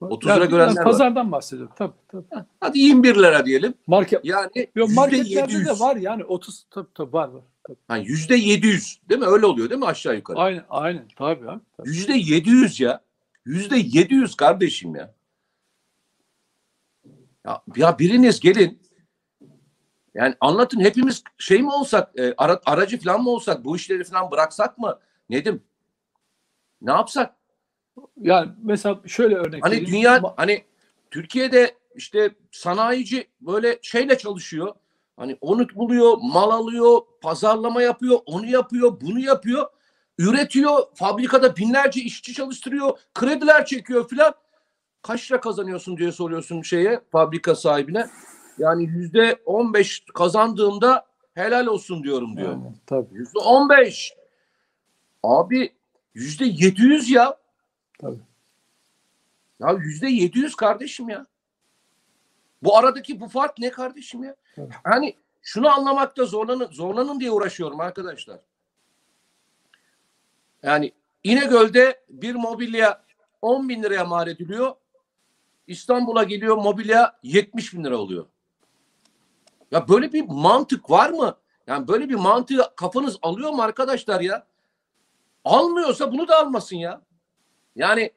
[0.00, 0.84] 30 Yani lira görenler ben var.
[0.84, 1.74] Pazardan bahsediyorum.
[1.76, 2.24] Tabii tabii.
[2.60, 3.74] Hadi 21 lira diyelim.
[3.86, 5.66] Market, Yani Yok, marketlerde 700.
[5.66, 7.42] de var yani 30 tabii tabii var var.
[7.90, 9.26] Yani yüzde 700 değil mi?
[9.26, 10.38] Öyle oluyor değil mi aşağı yukarı?
[10.38, 11.60] Aynen aynen tabii abi.
[11.76, 11.88] Tabii.
[11.88, 13.00] Yüzde 700 ya.
[13.46, 15.14] Yüzde 700 kardeşim ya.
[17.46, 18.82] Ya, ya biriniz gelin.
[20.14, 24.30] Yani anlatın hepimiz şey mi olsak, e, ara- aracı falan mı olsak, bu işleri falan
[24.30, 24.98] bıraksak mı?
[25.30, 25.62] Nedim?
[26.82, 27.34] Ne yapsak?
[28.20, 29.92] Yani mesela şöyle örnek Hani vereyim.
[29.92, 30.64] dünya hani
[31.10, 34.74] Türkiye'de işte sanayici böyle şeyle çalışıyor.
[35.16, 39.66] Hani onu buluyor, mal alıyor, pazarlama yapıyor, onu yapıyor, bunu yapıyor.
[40.18, 44.34] Üretiyor, fabrikada binlerce işçi çalıştırıyor, krediler çekiyor filan.
[45.02, 48.06] Kaç lira kazanıyorsun diye soruyorsun şeye, fabrika sahibine.
[48.58, 52.48] Yani yüzde on beş kazandığımda helal olsun diyorum diyor.
[52.48, 54.14] Aynen, tabii Yüzde on beş.
[55.22, 55.72] Abi
[56.14, 57.38] yüzde yedi yüz ya.
[57.98, 58.20] Tabii.
[59.60, 61.26] Ya yüzde yedi yüz kardeşim ya.
[62.62, 64.36] Bu aradaki bu fark ne kardeşim ya?
[64.56, 64.74] Tabii.
[64.84, 68.40] Hani şunu anlamakta zorlanın, zorlanın diye uğraşıyorum arkadaşlar.
[70.62, 70.92] Yani
[71.24, 73.04] İnegöl'de bir mobilya
[73.42, 74.74] 10 bin liraya mal ediliyor.
[75.66, 78.26] İstanbul'a geliyor mobilya 70 bin lira oluyor.
[79.70, 81.36] Ya böyle bir mantık var mı?
[81.66, 84.46] Yani böyle bir mantığı kafanız alıyor mu arkadaşlar ya?
[85.44, 87.00] Almıyorsa bunu da almasın ya.
[87.78, 88.10] Yani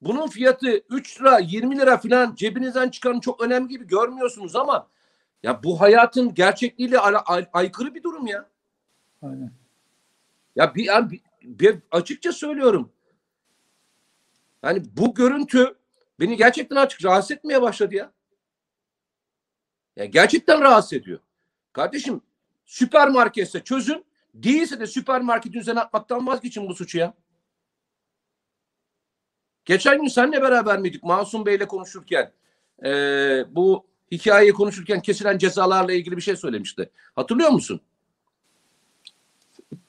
[0.00, 4.88] bunun fiyatı 3 lira 20 lira falan cebinizden çıkan çok önemli gibi görmüyorsunuz ama
[5.42, 8.48] ya bu hayatın gerçekliğiyle ala- ay- aykırı bir durum ya.
[9.22, 9.52] Aynen.
[10.56, 12.92] Ya bir, yani bir, bir açıkça söylüyorum.
[14.62, 15.74] Yani bu görüntü
[16.20, 18.12] beni gerçekten açık rahatsız etmeye başladı ya.
[19.96, 21.18] Ya gerçekten rahatsız ediyor.
[21.72, 22.20] Kardeşim
[22.66, 24.04] süpermarketse çözün.
[24.34, 27.14] Değilse de süpermarketin üzerine atmaktan vazgeçin bu suçu ya.
[29.68, 32.32] Geçen gün seninle beraber miydik Masum Bey'le konuşurken?
[32.84, 36.90] Ee, bu hikayeyi konuşurken kesilen cezalarla ilgili bir şey söylemişti.
[37.16, 37.80] Hatırlıyor musun?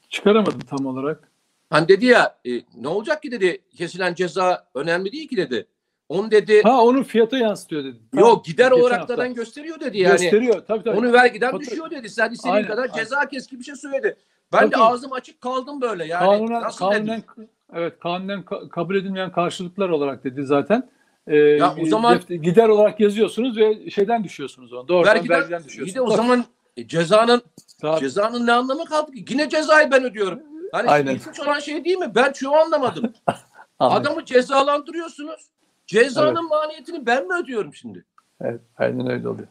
[0.10, 1.32] Çıkaramadım tam olarak.
[1.70, 5.68] Hani dedi ya e, ne olacak ki dedi kesilen ceza önemli değil ki dedi.
[6.10, 7.98] On dedi Ha onun fiyatı yansıtıyor dedi.
[8.12, 8.30] Tamam.
[8.30, 10.12] yok gider Geçen olarak da gösteriyor dedi yani.
[10.12, 10.66] gösteriyor.
[10.68, 11.00] Tabii tabii.
[11.00, 12.10] Onu vergiden Fatura- düşüyor dedi.
[12.10, 12.94] Sen istediğin Aynen, kadar aynen.
[12.94, 14.18] ceza kes gibi bir şey söyledi.
[14.54, 16.26] Ben Tabii, de ağzım açık kaldım böyle yani.
[16.26, 17.50] kanunen, Nasıl kanunen, dedim?
[17.74, 20.90] Evet kanunen ka- kabul edilmeyen karşılıklar olarak dedi zaten.
[21.28, 24.88] Ee, Ya o zaman- gider olarak yazıyorsunuz ve şeyden düşüyorsunuz onu.
[24.88, 25.96] Doğrudan Vergiden, vergiden, düşüyorsunuz.
[25.96, 26.46] de o zaman
[26.78, 27.42] e, cezanın
[27.82, 28.00] Tabii.
[28.00, 29.26] cezanın ne anlamı kaldı ki?
[29.30, 30.40] Yine cezayı ben ödüyorum.
[30.72, 31.16] Hani Aynen.
[31.16, 32.12] ilginç olan şey değil mi?
[32.16, 33.14] Ben şunu anlamadım.
[33.80, 35.42] Adamı cezalandırıyorsunuz.
[35.88, 38.06] Cezanın maliyetini ben mi ödüyorum şimdi?
[38.42, 39.48] Evet, aynen öyle oluyor.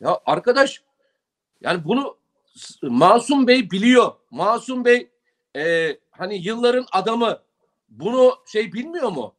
[0.00, 0.82] Ya arkadaş
[1.60, 2.16] yani bunu
[2.82, 4.12] Masum Bey biliyor.
[4.30, 5.10] Masum Bey
[5.56, 7.42] e, hani yılların adamı
[7.88, 9.34] bunu şey bilmiyor mu?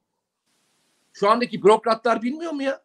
[1.14, 2.82] Şu andaki bürokratlar bilmiyor mu ya?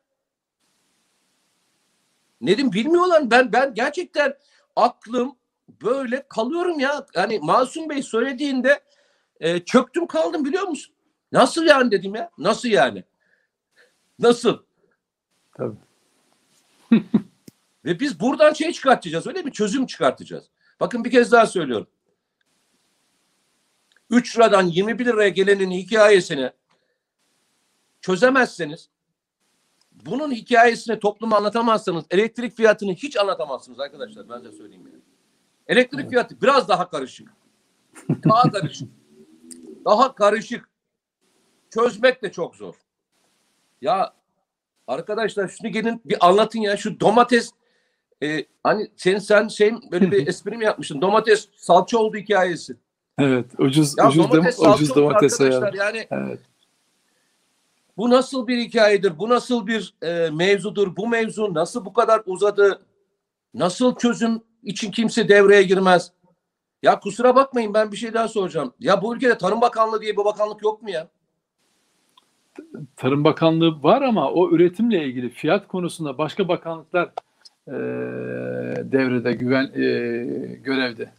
[2.41, 3.31] Nedim bilmiyorlar.
[3.31, 4.35] Ben ben gerçekten
[4.77, 5.37] aklım
[5.83, 7.07] böyle kalıyorum ya.
[7.15, 8.81] Yani Masum Bey söylediğinde
[9.41, 10.95] e, çöktüm kaldım biliyor musun?
[11.33, 12.31] Nasıl yani dedim ya?
[12.39, 13.05] Nasıl yani?
[14.19, 14.59] Nasıl?
[15.57, 15.77] Tabii.
[17.85, 19.53] Ve biz buradan şey çıkartacağız öyle mi?
[19.53, 20.45] Çözüm çıkartacağız.
[20.81, 21.87] Bakın bir kez daha söylüyorum.
[24.11, 26.53] 3 liradan 21 liraya gelenin hikayesini
[28.01, 28.89] çözemezseniz
[29.93, 35.03] bunun hikayesini topluma anlatamazsanız elektrik fiyatını hiç anlatamazsınız arkadaşlar ben size söyleyeyim yani.
[35.67, 36.11] Elektrik Evet.
[36.11, 37.29] fiyatı biraz daha karışık.
[38.25, 38.89] Daha karışık.
[39.85, 40.69] Daha karışık.
[41.71, 42.75] Çözmek de çok zor.
[43.81, 44.15] Ya
[44.87, 47.51] arkadaşlar şunu gelin bir anlatın ya şu domates
[48.23, 51.01] e, hani sen sen şey böyle bir espri mi yapmışsın?
[51.01, 52.77] Domates salça oldu hikayesi.
[53.19, 53.47] Evet.
[53.59, 55.73] Ucuz Ya ucuz domates dem- ucuz domates arkadaşlar.
[55.75, 55.85] ya.
[55.85, 56.41] Yani Evet.
[57.97, 59.19] bu nasıl bir hikayedir?
[59.19, 60.97] Bu nasıl bir e, mevzudur?
[60.97, 62.81] Bu mevzu nasıl bu kadar uzadı?
[63.55, 66.13] Nasıl çözüm için kimse devreye girmez?
[66.83, 68.73] Ya kusura bakmayın ben bir şey daha soracağım.
[68.81, 71.09] Ya bu ülkede Tarım Bakanlığı diye bir bakanlık yok mu ya?
[72.97, 77.05] Tarım Bakanlığı var ama o üretimle ilgili fiyat konusunda başka bakanlıklar
[77.69, 77.73] e,
[78.93, 79.81] devrede güven e,
[80.55, 81.13] görevde.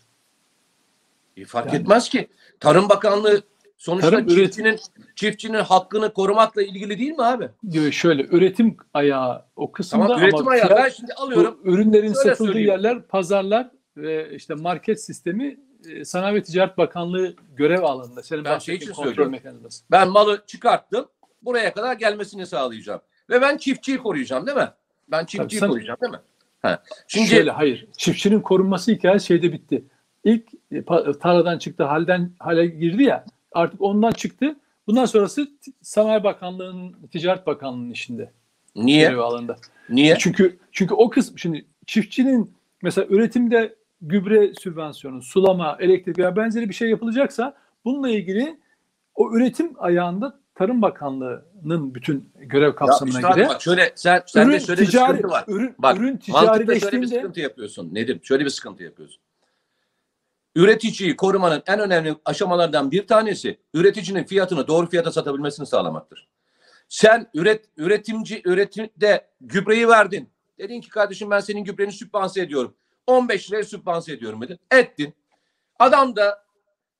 [1.42, 2.28] E, fark Yani- etmez ki.
[2.60, 3.42] Tarım Bakanlığı
[3.78, 4.80] sonuçta Tarım çiftçinin
[5.16, 7.50] çiftçinin hakkını korumakla ilgili değil mi abi?
[7.70, 10.70] Gibi şöyle üretim ayağı o kısımda Tamam üretim ama ayağı.
[10.76, 11.60] Ben şimdi alıyorum.
[11.64, 12.70] ürünlerin satıldığı söyleyeyim.
[12.70, 15.58] yerler pazarlar ve işte market sistemi
[15.90, 18.24] e, Sanayi ve Ticaret Bakanlığı görev alanında.
[18.24, 19.32] Senin Ben şey için söylüyorum.
[19.32, 19.84] mekanizması.
[19.92, 21.06] Ben malı çıkarttım.
[21.42, 23.02] Buraya kadar gelmesini sağlayacağım.
[23.30, 24.70] Ve ben çiftçiyi koruyacağım değil mi?
[25.12, 26.20] Ben çiftçiyi sen- koruyacağım değil mi?
[26.62, 26.84] Ha.
[27.08, 27.88] Şimdi Şöyle hayır.
[27.98, 29.84] Çiftçinin korunması hikayesi şeyde bitti.
[30.24, 33.26] İlk e, pa- tarladan çıktı, halden hale girdi ya.
[33.52, 34.56] Artık ondan çıktı.
[34.88, 35.48] Bundan sonrası
[35.82, 38.32] Sanayi Bakanlığı'nın, Ticaret Bakanlığı'nın işinde.
[38.76, 39.16] niye?
[39.16, 39.56] Alanında.
[39.90, 40.16] Niye?
[40.20, 42.52] Çünkü çünkü o kısım şimdi çiftçinin
[42.82, 47.56] mesela üretimde gübre sübvansiyonu, sulama, elektrik veya benzeri bir şey yapılacaksa
[47.86, 48.60] bununla ilgili
[49.16, 53.50] o üretim ayağında Tarım Bakanlığı'nın bütün görev Ya kapsamına girer.
[53.50, 55.44] bak şöyle sen sende Ürün, şöyle bir ticari, sıkıntı var.
[55.48, 57.90] ürün, Bak, ürün Mantıkta şöyle bir sıkıntı yapıyorsun.
[57.94, 58.20] Nedim?
[58.24, 59.22] Şöyle bir sıkıntı yapıyorsun.
[60.56, 66.30] Üreticiyi korumanın en önemli aşamalardan bir tanesi üreticinin fiyatını doğru fiyata satabilmesini sağlamaktır.
[66.90, 70.30] Sen üret üretimci üretimde gübreyi verdin.
[70.60, 72.76] Dedin ki kardeşim ben senin gübreni sübvanse ediyorum.
[73.08, 74.60] 15 liraya sübvanse ediyorum dedin.
[74.72, 75.14] Ettin.
[75.80, 76.46] Adam da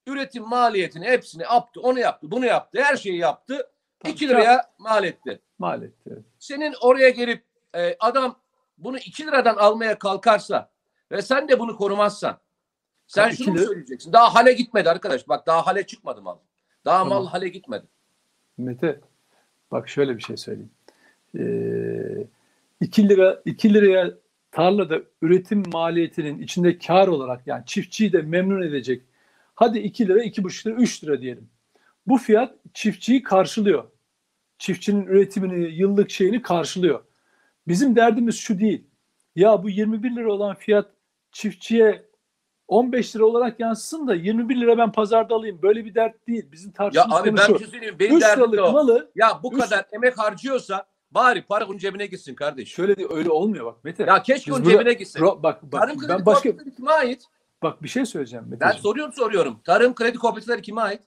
[0.06, 1.80] üretim maliyetini hepsini yaptı.
[1.80, 2.82] Onu yaptı, bunu yaptı.
[2.82, 3.70] Her şeyi yaptı.
[4.00, 5.40] Tamam, 2 liraya mal etti.
[5.58, 5.96] maliyeti.
[6.06, 6.24] evet.
[6.38, 8.40] senin oraya gelip e, adam
[8.78, 10.70] bunu 2 liradan almaya kalkarsa
[11.12, 12.38] ve sen de bunu korumazsan
[13.10, 14.12] sen şunu lira- söyleyeceksin?
[14.12, 15.28] Daha hale gitmedi arkadaş.
[15.28, 16.36] Bak daha hale çıkmadı mal.
[16.84, 17.22] Daha Tamam.
[17.22, 17.86] mal hale gitmedi.
[18.58, 19.00] Mete
[19.70, 20.70] bak şöyle bir şey söyleyeyim.
[21.38, 22.26] Ee,
[22.80, 24.14] 2 lira 2 liraya
[24.50, 29.02] tarlada üretim maliyetinin içinde kar olarak yani çiftçiyi de memnun edecek.
[29.54, 31.48] Hadi 2 lira, 2,5 lira, 3 lira diyelim.
[32.06, 33.84] Bu fiyat çiftçiyi karşılıyor.
[34.58, 37.04] Çiftçinin üretimini, yıllık şeyini karşılıyor.
[37.68, 38.84] Bizim derdimiz şu değil.
[39.36, 40.90] Ya bu 21 lira olan fiyat
[41.32, 42.09] çiftçiye
[42.74, 45.58] 15 lira olarak yansısın da 21 lira ben pazarda alayım.
[45.62, 46.46] Böyle bir dert değil.
[46.52, 47.96] Bizim Ya tartışmamız abi konu ben bir şey söyleyeyim.
[47.98, 48.72] Benim 3 derdim de o.
[48.72, 52.68] malı Ya bu Üç- kadar emek harcıyorsa bari para onun cebine gitsin kardeş.
[52.68, 54.02] Şöyle de öyle olmuyor bak Mete.
[54.04, 55.20] Ya keşke Biz onun cebine gitsin.
[55.20, 57.22] Ro- bak bak Tarım ben başka kime ait?
[57.62, 58.82] bak bir şey söyleyeceğim Ben Meteciğim.
[58.82, 59.60] soruyorum soruyorum.
[59.64, 61.00] Tarım kredi kooperatifleri kime ait?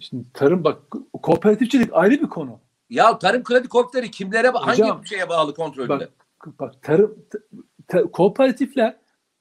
[0.00, 0.78] Şimdi tarım bak
[1.22, 2.60] kooperatifçilik ayrı bir konu.
[2.90, 6.08] Ya tarım kredi kooperatifleri kimlere Hocam, hangi şeye bağlı kontrolünde?
[6.46, 7.38] Bak bak tarım ta-
[7.88, 8.96] ta- kooperatifler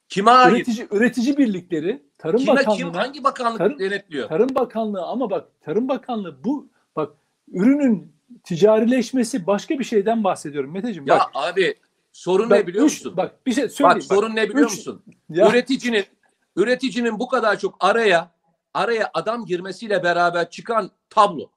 [0.10, 0.56] kime ait?
[0.68, 4.30] üretici üretici birlikleri Tarım Kime kim Bakanlığı'na hangi bakanlık Tarım- denetliyor?
[4.30, 7.14] Tarım Bakanlığı ama bak Tarım Bakanlığı bu bak
[7.52, 11.08] ürünün ticarileşmesi başka bir şeyden bahsediyorum Meteciğim.
[11.08, 11.76] Ya bak, abi
[12.12, 13.18] sorun bak, ne biliyor üç- musun?
[13.18, 13.96] Bak bir şey söyleyeyim.
[14.00, 15.04] Bak sorun ne biliyor üç- musun?
[15.30, 16.06] Ya, Üreticinin
[16.56, 18.32] üreticinin bu kadar çok araya
[18.74, 21.52] araya adam girmesiyle beraber çıkan tablo.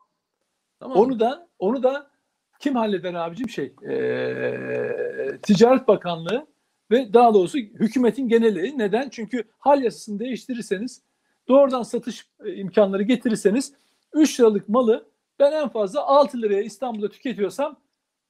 [0.81, 1.03] Tamam mı?
[1.05, 2.11] Onu da onu da
[2.59, 6.47] kim halleder abicim şey eee, Ticaret Bakanlığı
[6.91, 8.79] ve daha doğrusu hükümetin geneli.
[8.79, 9.09] Neden?
[9.09, 11.03] Çünkü hal yasasını değiştirirseniz
[11.49, 13.73] doğrudan satış e, imkanları getirirseniz
[14.13, 17.77] 3 liralık malı ben en fazla 6 liraya İstanbul'da tüketiyorsam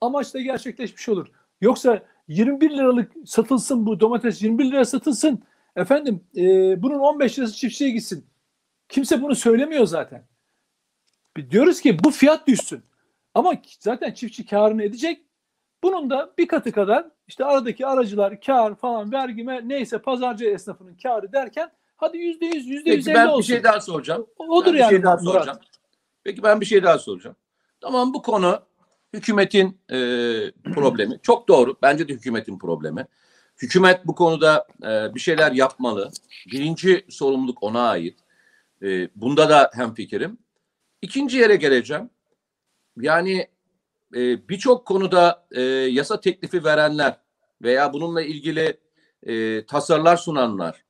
[0.01, 1.27] amaç da gerçekleşmiş olur.
[1.61, 5.43] Yoksa 21 liralık satılsın bu domates 21 liraya satılsın.
[5.77, 6.43] Efendim e,
[6.83, 8.27] bunun 15 lirası çiftçiye gitsin.
[8.89, 10.27] Kimse bunu söylemiyor zaten.
[11.51, 12.83] Diyoruz ki bu fiyat düşsün.
[13.35, 15.25] Ama zaten çiftçi karını edecek.
[15.83, 21.33] Bunun da bir katı kadar işte aradaki aracılar kar falan vergime neyse pazarcı esnafının karı
[21.33, 23.43] derken hadi yüzde yüz yüzde yüz ben elli bir olsun.
[23.55, 24.27] şey daha soracağım.
[24.39, 25.25] Odur Ben bir yani şey daha Murat.
[25.35, 25.59] soracağım.
[26.25, 27.37] Peki ben bir şey daha soracağım.
[27.81, 28.61] Tamam bu konu
[29.13, 29.97] hükümetin e,
[30.75, 31.19] problemi.
[31.23, 31.77] Çok doğru.
[31.83, 33.07] Bence de hükümetin problemi.
[33.63, 36.11] Hükümet bu konuda e, bir şeyler yapmalı.
[36.53, 38.19] Birinci sorumluluk ona ait.
[38.83, 40.39] E, bunda da hem fikrim.
[41.03, 42.11] İkinci yere geleceğim.
[42.97, 43.47] Yani
[44.15, 47.17] e, birçok konuda e, yasa teklifi verenler
[47.63, 48.77] veya bununla ilgili
[49.23, 50.85] e, tasarılar sunanlar.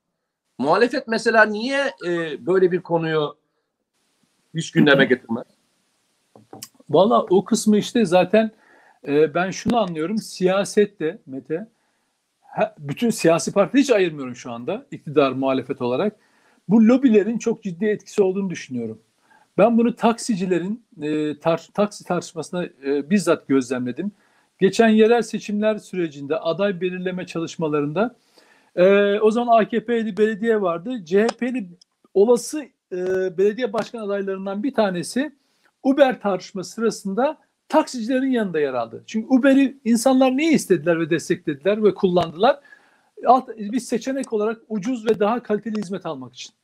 [0.58, 3.36] Muhalefet mesela niye e, böyle bir konuyu
[4.54, 5.46] hiç gündeme getirmez?
[6.90, 8.50] Valla o kısmı işte zaten
[9.08, 10.18] e, ben şunu anlıyorum.
[10.18, 11.68] Siyasette Mete
[12.40, 16.16] ha, bütün siyasi parti hiç ayırmıyorum şu anda iktidar muhalefet olarak.
[16.68, 19.02] Bu lobilerin çok ciddi etkisi olduğunu düşünüyorum.
[19.60, 24.12] Ben bunu taksicilerin e, tar taksi tartışmasında e, bizzat gözlemledim.
[24.58, 28.16] Geçen yerel seçimler sürecinde aday belirleme çalışmalarında
[28.76, 31.04] e, o zaman AKP'li belediye vardı.
[31.04, 31.68] CHP'li
[32.14, 32.98] olası e,
[33.38, 35.32] belediye başkan adaylarından bir tanesi
[35.82, 39.04] Uber tartışması sırasında taksicilerin yanında yer aldı.
[39.06, 42.60] Çünkü Uber'i insanlar niye istediler ve desteklediler ve kullandılar?
[43.26, 46.59] Alt, bir seçenek olarak ucuz ve daha kaliteli hizmet almak için.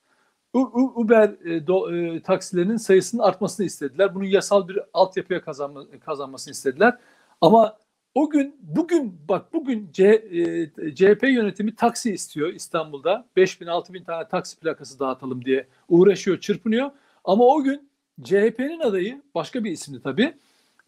[0.60, 4.14] Uber e, do, e, taksilerinin sayısının artmasını istediler.
[4.14, 6.98] Bunun yasal bir altyapıya kazanma, kazanmasını istediler.
[7.40, 7.78] Ama
[8.14, 13.26] o gün, bugün bak bugün C, e, CHP yönetimi taksi istiyor İstanbul'da.
[13.36, 16.90] 5 bin 6 bin tane taksi plakası dağıtalım diye uğraşıyor, çırpınıyor.
[17.24, 17.88] Ama o gün
[18.22, 20.34] CHP'nin adayı, başka bir isimli tabii,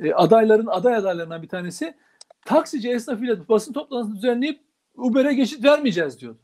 [0.00, 1.94] e, adayların aday adaylarından bir tanesi
[2.46, 4.61] taksici esnafıyla basın toplantısını düzenleyip
[4.96, 6.38] Uber'e geçit vermeyeceğiz diyordu.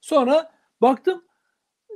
[0.00, 1.22] Sonra baktım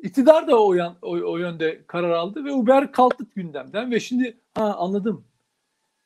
[0.05, 4.37] iktidar da o, yan, o, o yönde karar aldı ve Uber kalktı gündemden ve şimdi
[4.55, 5.25] ha anladım.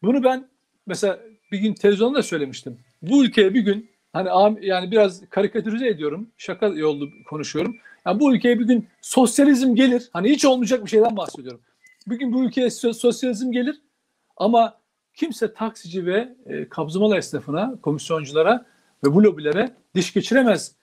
[0.03, 0.49] Bunu ben
[0.87, 1.21] mesela
[1.53, 2.79] bir gün televizyonda da söylemiştim.
[3.03, 6.29] Bu ülkeye bir gün hani yani biraz karikatürize ediyorum.
[6.37, 7.77] Şaka yollu konuşuyorum.
[8.07, 10.09] Yani bu ülkeye bir gün sosyalizm gelir.
[10.13, 11.61] Hani hiç olmayacak bir şeyden bahsediyorum.
[12.07, 13.81] Bir gün bu ülkeye sosyalizm gelir
[14.37, 14.79] ama
[15.15, 18.67] kimse taksici ve e, kabzımalı esnafına, komisyonculara
[19.05, 20.78] ve bu lobilere diş geçiremez.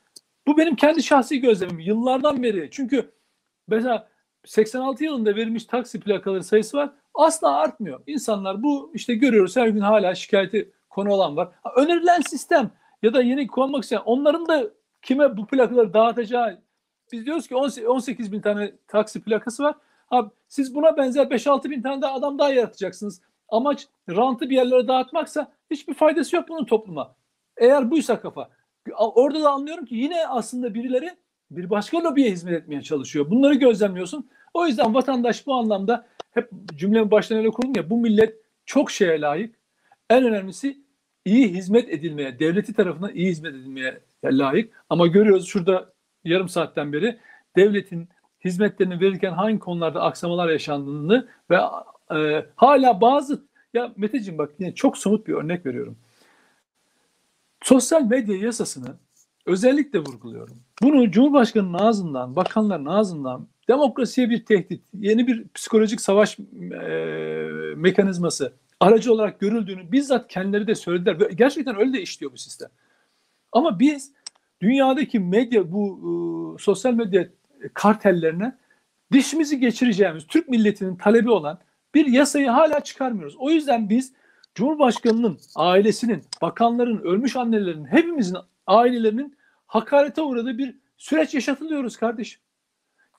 [0.48, 1.80] Bu benim kendi şahsi gözlemim.
[1.80, 2.70] Yıllardan beri.
[2.72, 3.12] Çünkü
[3.68, 4.08] mesela
[4.46, 6.90] 86 yılında verilmiş taksi plakaları sayısı var.
[7.14, 8.02] Asla artmıyor.
[8.08, 11.50] İnsanlar bu işte görüyoruz her gün hala şikayeti konu olan var.
[11.76, 12.72] Önerilen sistem
[13.04, 14.64] ya da yeni konmak isteyen onların da
[15.02, 16.62] kime bu plakaları dağıtacağı
[17.12, 19.76] biz diyoruz ki 18 bin tane taksi plakası var.
[20.12, 23.22] Abi siz buna benzer 5-6 bin tane daha adam daha yaratacaksınız.
[23.50, 27.16] Amaç rantı bir yerlere dağıtmaksa hiçbir faydası yok bunun topluma.
[27.58, 28.50] Eğer buysa kafa.
[28.93, 31.10] Orada da anlıyorum ki yine aslında birileri
[31.52, 33.30] bir başka lobiye hizmet etmeye çalışıyor.
[33.30, 34.30] Bunları gözlemliyorsun.
[34.54, 39.21] O yüzden vatandaş bu anlamda hep cümlemin baştan öyle kurdum ya bu millet çok şeye
[39.21, 39.56] layık.
[40.10, 40.78] En önemlisi
[41.26, 44.74] iyi hizmet edilmeye, devleti tarafından iyi hizmet edilmeye layık.
[44.89, 45.93] Ama görüyoruz şurada
[46.24, 47.19] yarım saatten beri
[47.56, 48.10] devletin
[48.45, 51.58] hizmetlerini verirken hangi konularda aksamalar yaşandığını ve
[52.15, 55.98] e, hala bazı ya Meteciğim bak yine çok somut bir örnek veriyorum.
[57.65, 58.95] Sosyal medya yasasını
[59.45, 60.58] özellikle vurguluyorum.
[60.82, 66.43] Bunu Cumhurbaşkanı'nın ağzından, bakanların ağzından demokrasiye bir tehdit, yeni bir psikolojik savaş e,
[67.75, 71.15] mekanizması aracı olarak görüldüğünü bizzat kendileri de söylediler.
[71.15, 72.69] Gerçekten öyle de işliyor bu sistem.
[73.51, 74.12] Ama biz
[74.62, 75.99] dünyadaki medya, bu
[76.60, 77.28] e, sosyal medya
[77.73, 78.58] kartellerine
[79.12, 81.60] dişimizi geçireceğimiz Türk milletinin talebi olan
[81.95, 83.36] bir yasayı hala çıkarmıyoruz.
[83.38, 84.13] O yüzden biz
[84.56, 88.38] Cumhurbaşkanının, ailesinin, bakanların, ölmüş annelerin, hepimizin
[88.68, 89.38] ailelerinin
[89.68, 92.41] hakarete uğradığı bir süreç yaşatılıyoruz kardeşim.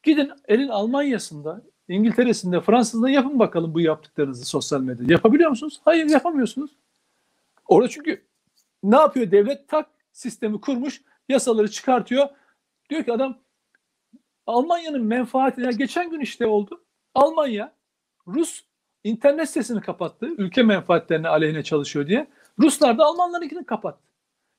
[0.02, 5.12] Gidin elin Almanya'sında, İngiltere'sinde, Fransa'sında yapın bakalım bu yaptıklarınızı sosyal medyada.
[5.12, 5.80] Yapabiliyor musunuz?
[5.84, 6.70] Hayır yapamıyorsunuz.
[7.68, 8.24] Orada çünkü
[8.82, 9.68] ne yapıyor devlet?
[9.68, 12.28] Tak sistemi kurmuş, yasaları çıkartıyor.
[12.90, 13.38] Diyor ki adam
[14.46, 16.84] Almanya'nın menfaatine geçen gün işte oldu.
[17.14, 17.72] Almanya
[18.26, 18.62] Rus
[19.06, 20.26] internet sitesini kapattı.
[20.26, 22.26] Ülke menfaatlerine aleyhine çalışıyor diye.
[22.58, 24.08] Ruslar da Almanlarınkini kapattı.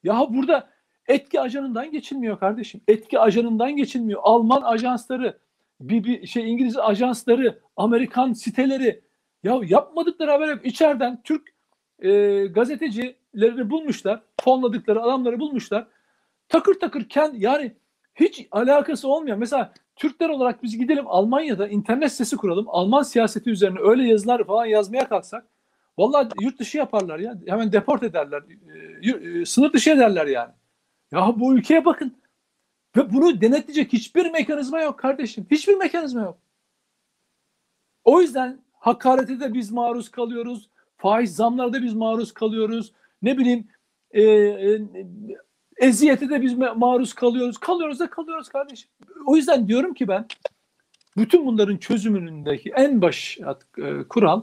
[0.04, 0.70] Ya burada
[1.08, 2.82] etki ajanından geçilmiyor kardeşim.
[2.88, 4.22] Etki ajanından geçilmiyor.
[4.24, 5.38] Alman ajansları,
[5.82, 9.02] bir, bir şey İngiliz ajansları, Amerikan siteleri
[9.44, 11.54] ya yapmadıkları haber hep içeriden Türk
[12.00, 14.21] e, gazetecilerini bulmuşlar.
[14.42, 15.88] Fonladıkları adamları bulmuşlar.
[16.50, 17.76] Takır takır kend yani
[18.15, 19.38] hiç alakası olmuyor.
[19.38, 22.65] Mesela Türkler olarak biz gidelim Almanya'da internet sitesi kuralım.
[22.69, 25.45] Alman siyaseti üzerine öyle yazılar falan yazmaya kalksak
[25.98, 27.35] vallahi yurt dışı yaparlar ya.
[27.48, 28.43] Hemen deport ederler.
[29.41, 30.54] E, sınır dışı ederler yani.
[31.12, 32.17] Ya bu ülkeye bakın.
[32.98, 35.48] Ve bunu denetleyecek hiçbir mekanizma yok kardeşim.
[35.52, 36.37] Hiçbir mekanizma yok.
[38.04, 40.69] O yüzden hakarete de biz maruz kalıyoruz.
[40.98, 42.93] Faiz zamlarda biz maruz kalıyoruz.
[43.21, 43.67] Ne bileyim
[44.12, 44.81] e, e,
[45.78, 47.58] eziyete de biz maruz kalıyoruz.
[47.58, 48.90] Kalıyoruz da kalıyoruz kardeşim.
[49.25, 50.25] O yüzden diyorum ki ben
[51.17, 53.40] bütün bunların çözümündeki en baş
[53.78, 54.42] e, kural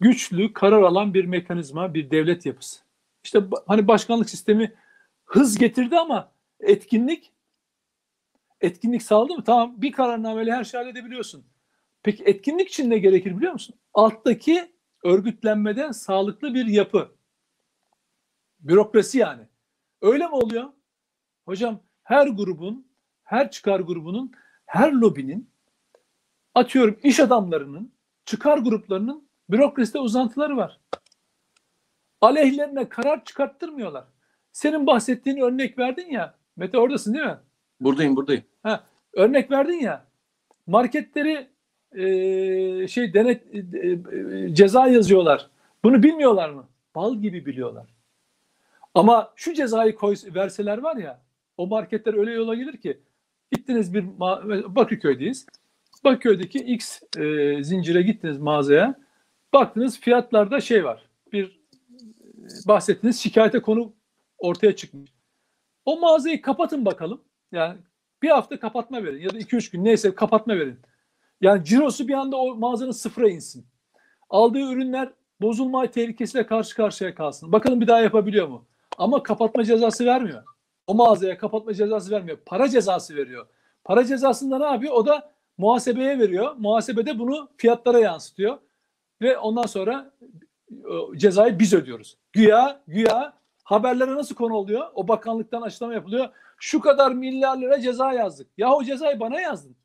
[0.00, 2.80] güçlü, karar alan bir mekanizma, bir devlet yapısı.
[3.24, 4.72] İşte hani başkanlık sistemi
[5.24, 7.32] hız getirdi ama etkinlik
[8.60, 9.44] etkinlik sağladı mı?
[9.44, 11.44] Tamam bir kararnameyle her şeyi halledebiliyorsun.
[12.02, 13.74] Peki etkinlik için ne gerekir biliyor musun?
[13.94, 14.72] Alttaki
[15.04, 17.08] örgütlenmeden sağlıklı bir yapı.
[18.60, 19.42] Bürokrasi yani.
[20.02, 20.68] Öyle mi oluyor?
[21.44, 22.86] Hocam her grubun,
[23.24, 24.32] her çıkar grubunun,
[24.66, 25.50] her lobinin
[26.54, 27.92] atıyorum iş adamlarının,
[28.24, 30.80] çıkar gruplarının bürokraside uzantıları var.
[32.20, 34.04] Aleyhlerine karar çıkarttırmıyorlar.
[34.52, 36.34] Senin bahsettiğin örnek verdin ya.
[36.56, 37.38] Mete oradasın değil mi?
[37.80, 38.44] Buradayım buradayım.
[38.62, 40.04] Ha, örnek verdin ya.
[40.66, 41.48] Marketleri
[41.92, 43.58] e, şey denet e,
[44.38, 45.50] e, ceza yazıyorlar.
[45.84, 46.68] Bunu bilmiyorlar mı?
[46.94, 47.86] Bal gibi biliyorlar.
[48.94, 51.22] Ama şu cezayı koy, verseler var ya
[51.56, 53.00] o marketler öyle yola gelir ki
[53.52, 54.04] gittiniz bir
[54.76, 55.46] Bakırköy'deyiz.
[56.04, 58.94] Bakırköy'deki X e, zincire gittiniz mağazaya.
[59.52, 61.08] Baktınız fiyatlarda şey var.
[61.32, 63.92] Bir e, bahsettiğiniz şikayete konu
[64.38, 65.10] ortaya çıkmış.
[65.84, 67.20] O mağazayı kapatın bakalım.
[67.52, 67.78] Yani
[68.22, 70.78] bir hafta kapatma verin ya da iki üç gün neyse kapatma verin.
[71.40, 73.66] Yani cirosu bir anda o mağazanın sıfıra insin.
[74.30, 77.52] Aldığı ürünler bozulma tehlikesiyle karşı karşıya kalsın.
[77.52, 78.66] Bakalım bir daha yapabiliyor mu?
[78.98, 80.42] Ama kapatma cezası vermiyor.
[80.86, 82.38] O mağazaya kapatma cezası vermiyor.
[82.46, 83.46] Para cezası veriyor.
[83.84, 84.94] Para cezasında ne yapıyor?
[84.94, 86.54] O da muhasebeye veriyor.
[86.58, 88.58] Muhasebede bunu fiyatlara yansıtıyor.
[89.22, 90.12] Ve ondan sonra
[90.70, 92.16] e, cezayı biz ödüyoruz.
[92.32, 93.32] Güya, güya
[93.64, 94.86] haberlere nasıl konu oluyor?
[94.94, 96.28] O bakanlıktan açıklama yapılıyor.
[96.58, 98.48] Şu kadar milyar lira ceza yazdık.
[98.58, 99.76] Ya o cezayı bana yazdın.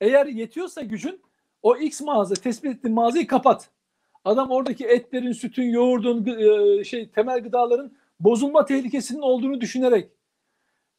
[0.00, 1.22] Eğer yetiyorsa gücün
[1.62, 3.70] o X mağaza, tespit ettiğin mağazayı kapat.
[4.24, 7.92] Adam oradaki etlerin, sütün, yoğurdun, e, şey temel gıdaların
[8.24, 10.10] bozulma tehlikesinin olduğunu düşünerek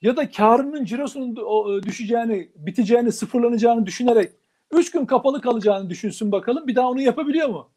[0.02, 4.32] ya da karının cirosunun e, düşeceğini, biteceğini, sıfırlanacağını düşünerek
[4.72, 6.68] 3 gün kapalı kalacağını düşünsün bakalım.
[6.68, 7.72] Bir daha onu yapabiliyor mu?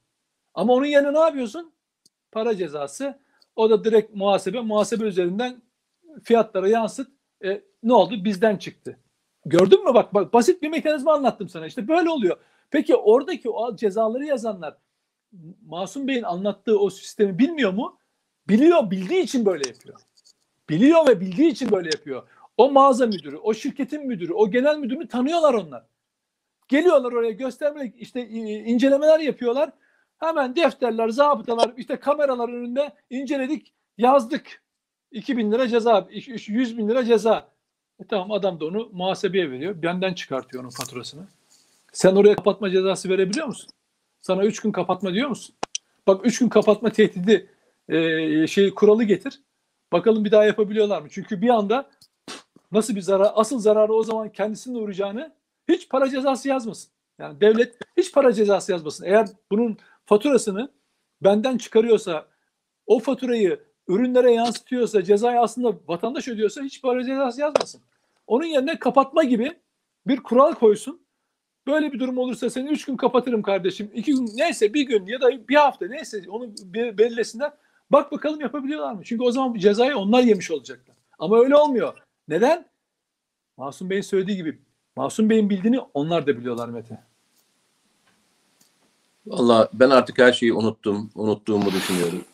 [0.54, 1.72] Ama onun yerine ne yapıyorsun?
[2.32, 3.18] Para cezası.
[3.56, 4.60] O da direkt muhasebe.
[4.60, 5.62] Muhasebe üzerinden
[6.22, 7.08] fiyatlara yansıt.
[7.44, 8.24] E, ne oldu?
[8.24, 8.98] Bizden çıktı.
[9.44, 9.94] Gördün mü?
[9.94, 11.66] Bak, bak basit bir mekanizma anlattım sana.
[11.66, 12.36] İşte böyle oluyor.
[12.70, 14.76] Peki oradaki o cezaları yazanlar
[15.66, 17.98] Masum Bey'in anlattığı o sistemi bilmiyor mu?
[18.48, 20.00] Biliyor, bildiği için böyle yapıyor.
[20.68, 22.22] Biliyor ve bildiği için böyle yapıyor.
[22.56, 25.84] O mağaza müdürü, o şirketin müdürü, o genel müdürünü tanıyorlar onlar.
[26.68, 29.70] Geliyorlar oraya göstermek, işte incelemeler yapıyorlar.
[30.18, 34.62] Hemen defterler, zabıtalar, işte kameralar önünde inceledik, yazdık.
[35.12, 37.48] 2000 lira ceza, 100 bin lira ceza.
[38.00, 39.82] E tamam adam da onu muhasebeye veriyor.
[39.82, 41.22] Benden çıkartıyor onun faturasını.
[41.92, 43.70] Sen oraya kapatma cezası verebiliyor musun?
[44.20, 45.54] Sana 3 gün kapatma diyor musun?
[46.06, 47.50] Bak 3 gün kapatma tehdidi
[47.88, 49.42] e, şey kuralı getir.
[49.92, 51.08] Bakalım bir daha yapabiliyorlar mı?
[51.10, 51.90] Çünkü bir anda
[52.72, 55.34] nasıl bir zarar, asıl zararı o zaman kendisinin uğrayacağını
[55.68, 56.90] hiç para cezası yazmasın.
[57.18, 59.04] Yani devlet hiç para cezası yazmasın.
[59.04, 60.72] Eğer bunun faturasını
[61.22, 62.26] benden çıkarıyorsa,
[62.86, 67.80] o faturayı ürünlere yansıtıyorsa, cezayı aslında vatandaş ödüyorsa hiç para cezası yazmasın.
[68.26, 69.58] Onun yerine kapatma gibi
[70.06, 71.00] bir kural koysun.
[71.66, 73.90] Böyle bir durum olursa seni üç gün kapatırım kardeşim.
[73.94, 77.52] iki gün neyse bir gün ya da bir hafta neyse onu belirlesinler.
[77.92, 79.00] Bak bakalım yapabiliyorlar mı?
[79.04, 80.96] Çünkü o zaman cezayı onlar yemiş olacaklar.
[81.18, 81.94] Ama öyle olmuyor.
[82.28, 82.68] Neden?
[83.56, 84.58] Masum Bey'in söylediği gibi.
[84.96, 87.04] Masum Bey'in bildiğini onlar da biliyorlar Mete.
[89.26, 91.10] Valla ben artık her şeyi unuttum.
[91.14, 92.24] Unuttuğumu düşünüyorum.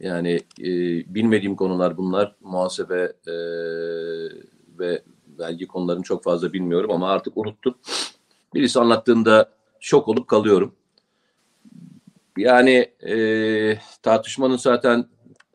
[0.00, 0.68] Yani e,
[1.14, 2.34] bilmediğim konular bunlar.
[2.40, 3.34] Muhasebe e,
[4.78, 7.74] ve belge konularını çok fazla bilmiyorum ama artık unuttum.
[8.54, 9.50] Birisi anlattığında
[9.80, 10.74] şok olup kalıyorum.
[12.36, 15.06] Yani e, tartışmanın zaten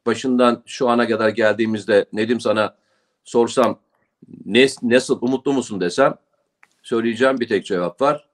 [0.05, 2.75] başından şu ana kadar geldiğimizde Nedim sana
[3.23, 3.79] sorsam
[4.45, 6.15] ne, nasıl umutlu musun desem
[6.83, 8.27] söyleyeceğim bir tek cevap var.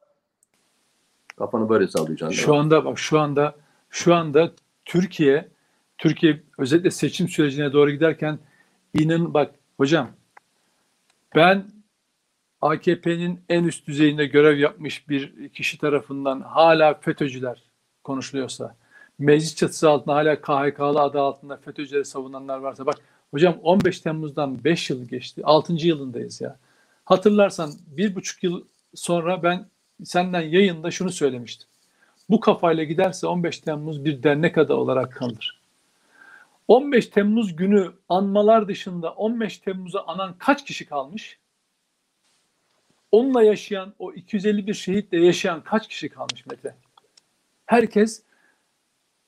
[1.37, 2.41] Kafanı böyle sallayacaksın.
[2.41, 3.55] Şu anda bak şu anda
[3.89, 4.51] şu anda
[4.85, 5.49] Türkiye
[5.97, 8.39] Türkiye özellikle seçim sürecine doğru giderken
[8.93, 10.11] inan bak hocam
[11.35, 11.65] ben
[12.61, 17.70] AKP'nin en üst düzeyinde görev yapmış bir kişi tarafından hala FETÖ'cüler
[18.03, 18.75] konuşuluyorsa,
[19.19, 22.95] meclis çatısı altında hala KHK'lı adı altında FETÖ'cüleri savunanlar varsa bak
[23.31, 25.41] hocam 15 Temmuz'dan 5 yıl geçti.
[25.45, 25.73] 6.
[25.73, 26.57] yılındayız ya.
[27.05, 28.63] Hatırlarsan bir buçuk yıl
[28.95, 29.65] sonra ben
[30.03, 31.67] senden yayında şunu söylemiştim.
[32.29, 35.61] Bu kafayla giderse 15 Temmuz bir dernek adı olarak kalır.
[36.67, 41.39] 15 Temmuz günü anmalar dışında 15 Temmuz'a anan kaç kişi kalmış?
[43.11, 46.75] Onunla yaşayan, o 251 şehitle yaşayan kaç kişi kalmış Mete?
[47.71, 48.23] Herkes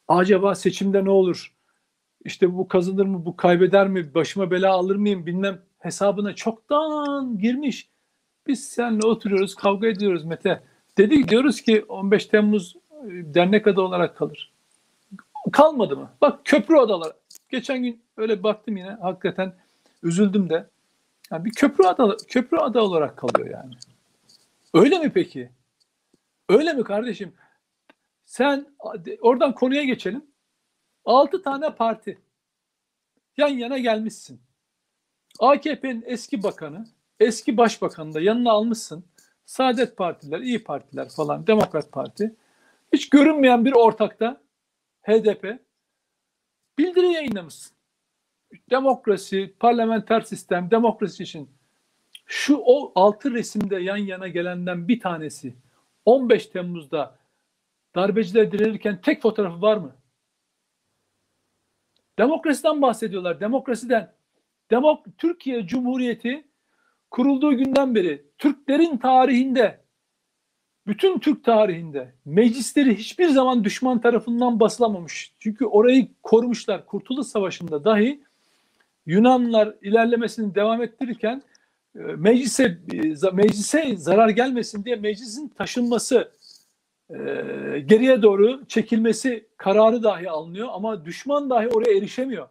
[0.08, 1.54] acaba seçimde ne olur?
[2.26, 7.90] İşte bu kazanır mı, bu kaybeder mi, başıma bela alır mıyım bilmem hesabına çoktan girmiş.
[8.48, 10.64] Biz seninle oturuyoruz, kavga ediyoruz Mete.
[10.98, 14.54] Dedik diyoruz ki 15 Temmuz e, dernek adı olarak kalır.
[15.52, 16.12] Kalmadı mı?
[16.22, 17.14] Bak köprü odaları.
[17.50, 19.54] Geçen gün öyle baktım yine hakikaten
[20.04, 20.68] üzüldüm de.
[21.32, 23.74] Yani bir köprü ada köprü ada olarak kalıyor yani.
[24.74, 25.50] Öyle mi peki?
[26.50, 27.34] Öyle mi kardeşim?
[28.34, 28.76] Sen
[29.22, 30.26] oradan konuya geçelim.
[31.06, 32.22] Altı tane parti
[33.38, 34.42] yan yana gelmişsin.
[35.40, 36.88] AKP'nin eski bakanı,
[37.20, 39.06] eski başbakanı da yanına almışsın.
[39.46, 42.36] Saadet Partiler, İyi Partiler falan, Demokrat Parti.
[42.94, 44.42] Hiç görünmeyen bir ortakta
[45.02, 45.60] HDP
[46.78, 47.78] bildiri yayınlamışsın.
[48.70, 51.50] Demokrasi, parlamenter sistem, demokrasi için
[52.26, 55.54] şu o altı resimde yan yana gelenden bir tanesi
[56.06, 57.23] 15 Temmuz'da
[57.96, 59.96] darbeciler direnirken tek fotoğrafı var mı?
[62.20, 63.40] Demokrasiden bahsediyorlar.
[63.40, 64.14] Demokrasiden.
[64.72, 66.48] Demok Türkiye Cumhuriyeti
[67.12, 69.84] kurulduğu günden beri Türklerin tarihinde
[70.88, 75.34] bütün Türk tarihinde meclisleri hiçbir zaman düşman tarafından basılamamış.
[75.40, 76.86] Çünkü orayı korumuşlar.
[76.86, 78.24] Kurtuluş Savaşı'nda dahi
[79.06, 81.44] Yunanlılar ilerlemesini devam ettirirken
[81.96, 82.78] e, meclise
[83.34, 86.32] meclise zarar gelmesin diye meclisin taşınması
[87.14, 92.48] e, geriye doğru çekilmesi kararı dahi alınıyor ama düşman dahi oraya erişemiyor.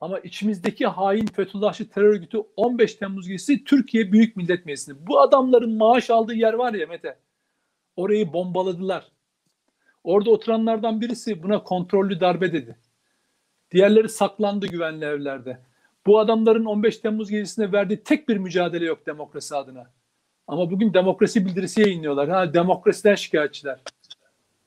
[0.00, 5.06] Ama içimizdeki hain Fethullahçı terör örgütü 15 Temmuz gecesi Türkiye Büyük Millet Meclisi'nde.
[5.06, 7.18] Bu adamların maaş aldığı yer var ya Mete.
[7.96, 9.12] Orayı bombaladılar.
[10.04, 12.76] Orada oturanlardan birisi buna kontrollü darbe dedi.
[13.70, 15.58] Diğerleri saklandı güvenli evlerde.
[16.06, 19.90] Bu adamların 15 Temmuz gecesinde verdiği tek bir mücadele yok demokrasi adına.
[20.48, 22.28] Ama bugün demokrasi bildirisi yayınlıyorlar.
[22.28, 23.80] Ha demokrasiden şikayetçiler.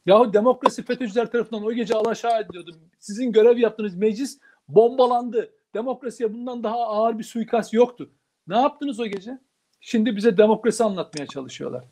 [0.05, 2.75] Yahu demokrasi FETÖ'cüler tarafından o gece alaşağı ediliyordu.
[2.99, 5.53] Sizin görev yaptığınız meclis bombalandı.
[5.73, 8.09] Demokrasiye bundan daha ağır bir suikast yoktu.
[8.47, 9.39] Ne yaptınız o gece?
[9.81, 11.83] Şimdi bize demokrasi anlatmaya çalışıyorlar.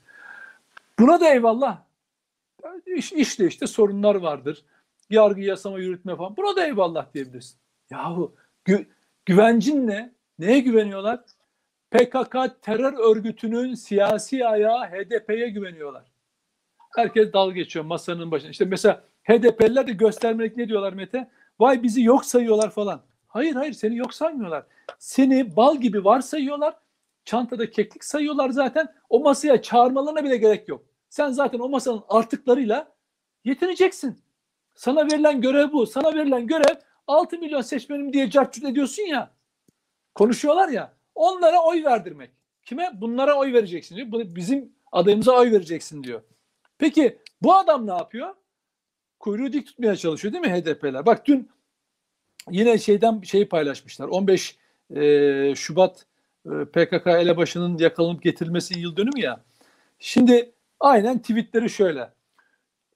[0.99, 1.81] Buna da eyvallah.
[2.85, 4.65] İş, işte işte sorunlar vardır.
[5.09, 6.37] Yargı, yasama, yürütme falan.
[6.37, 7.57] Buna da eyvallah diyebilirsin.
[7.89, 8.35] Yahu
[8.65, 8.85] gü
[9.25, 10.13] güvencin ne?
[10.39, 11.19] Neye güveniyorlar?
[11.91, 16.03] PKK terör örgütünün siyasi ayağı HDP'ye güveniyorlar.
[16.95, 18.49] Herkes dal geçiyor masanın başına.
[18.49, 21.29] İşte mesela HDP'liler de göstermelik ne diyorlar Mete?
[21.59, 23.01] Vay bizi yok sayıyorlar falan.
[23.27, 24.63] Hayır hayır seni yok saymıyorlar.
[24.99, 26.75] Seni bal gibi var sayıyorlar.
[27.25, 28.93] Çantada keklik sayıyorlar zaten.
[29.09, 30.85] O masaya çağırmalarına bile gerek yok.
[31.09, 32.91] Sen zaten o masanın artıklarıyla
[33.43, 34.19] yetineceksin.
[34.75, 35.85] Sana verilen görev bu.
[35.87, 36.75] Sana verilen görev
[37.07, 39.31] 6 milyon seçmenim diye cartçut ediyorsun ya.
[40.15, 40.96] Konuşuyorlar ya.
[41.17, 42.31] Onlara oy verdirmek.
[42.63, 42.91] Kime?
[42.93, 44.07] Bunlara oy vereceksin diyor.
[44.11, 46.21] Bizim adayımıza oy vereceksin diyor.
[46.77, 48.35] Peki bu adam ne yapıyor?
[49.19, 51.05] Kuyruğu dik tutmaya çalışıyor değil mi HDP'ler?
[51.05, 51.49] Bak dün
[52.51, 54.07] yine şeyden şey paylaşmışlar.
[54.07, 54.57] 15
[54.95, 56.05] e, Şubat
[56.45, 59.43] e, PKK elebaşının yakalanıp getirilmesi yıl dönümü ya.
[59.99, 62.13] Şimdi aynen tweetleri şöyle.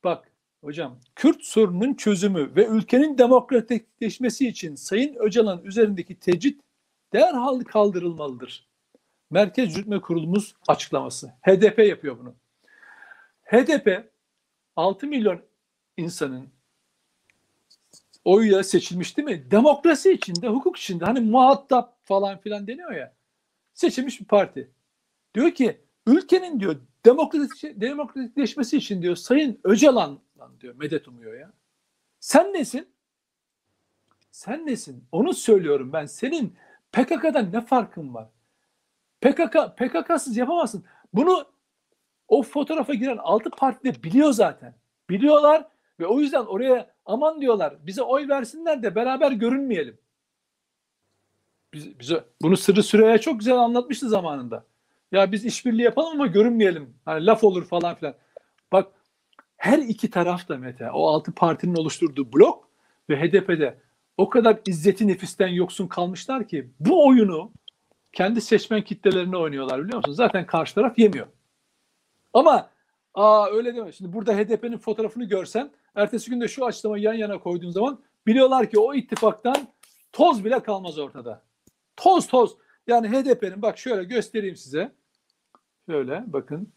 [0.04, 0.32] Bak
[0.64, 6.62] hocam Kürt sorununun çözümü ve ülkenin demokratikleşmesi için Sayın Öcalan üzerindeki tecrit
[7.14, 8.68] derhal kaldırılmalıdır.
[9.30, 11.28] Merkez Yürütme Kurulumuz açıklaması.
[11.28, 12.36] HDP yapıyor bunu.
[13.44, 14.12] HDP
[14.76, 15.42] 6 milyon
[15.98, 16.50] insanın
[18.26, 19.52] oyuyla seçilmiş değil mi?
[19.52, 23.14] Demokrasi içinde, hukuk içinde hani muhatap falan filan deniyor ya.
[23.74, 24.72] Seçilmiş bir parti.
[25.36, 30.20] Diyor ki ülkenin diyor demokratik, demokratikleşmesi için diyor Sayın Öcalan
[30.60, 31.54] diyor medet umuyor ya.
[32.20, 32.88] Sen nesin?
[34.32, 35.04] Sen nesin?
[35.12, 36.06] Onu söylüyorum ben.
[36.06, 36.56] Senin
[36.92, 38.28] PKK'dan ne farkın var?
[39.22, 40.86] PKK PKK'sız yapamazsın.
[41.14, 41.46] Bunu
[42.28, 44.76] o fotoğrafa giren altı parti de biliyor zaten.
[45.10, 45.68] Biliyorlar
[46.00, 49.98] ve o yüzden oraya aman diyorlar bize oy versinler de beraber görünmeyelim.
[51.74, 54.66] Biz, bize bunu Sırrı Süreyya çok güzel anlatmıştı zamanında.
[55.12, 56.94] Ya biz işbirliği yapalım ama görünmeyelim.
[57.06, 58.14] Hani laf olur falan filan.
[58.72, 58.92] Bak
[59.58, 62.70] her iki taraf da Mete o altı partinin oluşturduğu blok
[63.10, 63.78] ve HDP'de
[64.18, 67.52] o kadar izzeti nefisten yoksun kalmışlar ki bu oyunu
[68.14, 70.14] kendi seçmen kitlelerine oynuyorlar biliyor musun?
[70.14, 71.28] Zaten karşı taraf yemiyor.
[72.34, 72.70] Ama
[73.14, 73.92] aa öyle deme.
[73.92, 78.80] Şimdi burada HDP'nin fotoğrafını görsen ertesi günde şu açıklamayı yan yana koyduğun zaman biliyorlar ki
[78.80, 79.56] o ittifaktan
[80.12, 81.42] toz bile kalmaz ortada.
[81.96, 82.56] Toz toz.
[82.88, 84.92] Yani HDP'nin bak şöyle göstereyim size.
[85.90, 86.70] Şöyle bakın.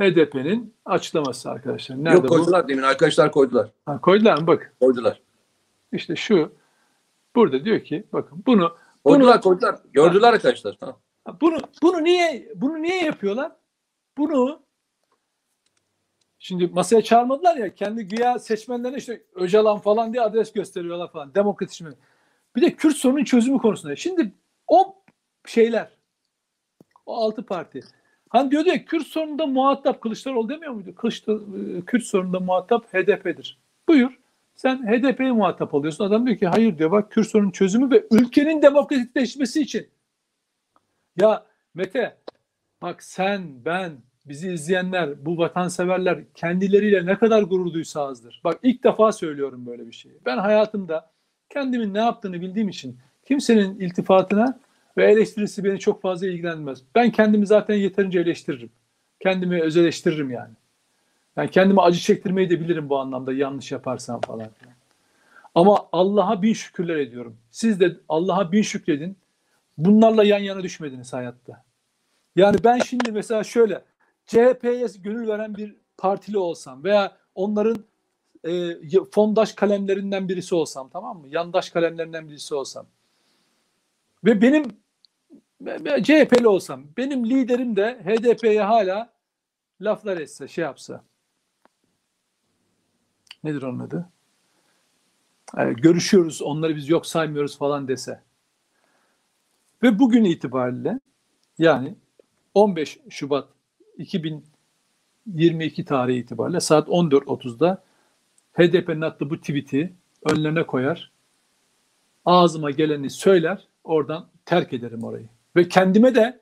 [0.00, 2.04] HDP'nin açıklaması arkadaşlar.
[2.04, 2.68] Nerede Yok koydular bu?
[2.68, 3.70] demin arkadaşlar koydular.
[3.86, 4.46] Ha, koydular mı?
[4.46, 4.74] Bak.
[4.80, 5.20] Koydular.
[5.92, 6.52] İşte şu.
[7.34, 9.78] Burada diyor ki bakın bunu koydular bunu, koydular.
[9.92, 10.76] Gördüler arkadaşlar.
[11.40, 13.52] Bunu bunu niye bunu niye yapıyorlar?
[14.18, 14.62] Bunu
[16.38, 21.34] şimdi masaya çağırmadılar ya kendi güya seçmenlerine işte Öcalan falan diye adres gösteriyorlar falan.
[21.34, 21.80] Demokrat
[22.56, 23.96] Bir de Kürt sorunun çözümü konusunda.
[23.96, 24.32] Şimdi
[24.68, 25.02] o
[25.46, 25.90] şeyler
[27.06, 27.80] o altı parti
[28.28, 30.94] Hani diyordu ya Kürt sorununda muhatap Kılıçdaroğlu demiyor muydu?
[30.94, 33.58] Kılıçdaroğlu, Kürt sorununda muhatap HDP'dir.
[33.88, 34.20] Buyur.
[34.60, 36.04] Sen HDP'ye muhatap alıyorsun.
[36.04, 39.88] Adam diyor ki hayır diyor bak Kürt çözümü ve ülkenin demokratikleşmesi için.
[41.16, 42.16] Ya Mete
[42.82, 43.92] bak sen, ben,
[44.26, 48.12] bizi izleyenler, bu vatanseverler kendileriyle ne kadar gurur duysa.
[48.44, 50.14] Bak ilk defa söylüyorum böyle bir şeyi.
[50.26, 51.10] Ben hayatımda
[51.48, 54.60] kendimin ne yaptığını bildiğim için kimsenin iltifatına
[54.96, 56.82] ve eleştirisi beni çok fazla ilgilenmez.
[56.94, 58.70] Ben kendimi zaten yeterince eleştiririm.
[59.20, 60.54] Kendimi öz eleştiririm yani.
[61.40, 64.48] Ben kendime acı çektirmeyi de bilirim bu anlamda yanlış yaparsam falan.
[65.54, 67.36] Ama Allah'a bin şükürler ediyorum.
[67.50, 69.18] Siz de Allah'a bin şükredin.
[69.78, 71.64] Bunlarla yan yana düşmediniz hayatta.
[72.36, 73.84] Yani ben şimdi mesela şöyle
[74.26, 77.84] CHP'ye gönül veren bir partili olsam veya onların
[78.44, 78.74] e,
[79.12, 81.28] fondaş kalemlerinden birisi olsam tamam mı?
[81.28, 82.86] Yandaş kalemlerinden birisi olsam.
[84.24, 84.64] Ve benim
[86.02, 89.12] CHP'li olsam, benim liderim de HDP'ye hala
[89.80, 91.09] laflar etse, şey yapsa.
[93.44, 94.08] Nedir onun adı?
[95.56, 98.22] Yani görüşüyoruz, onları biz yok saymıyoruz falan dese.
[99.82, 101.00] Ve bugün itibariyle
[101.58, 101.94] yani
[102.54, 103.48] 15 Şubat
[103.98, 107.82] 2022 tarihi itibariyle saat 14.30'da
[108.52, 109.92] HDP'nin attığı bu tweet'i
[110.24, 111.10] önlerine koyar.
[112.24, 113.68] Ağzıma geleni söyler.
[113.84, 115.28] Oradan terk ederim orayı.
[115.56, 116.40] Ve kendime de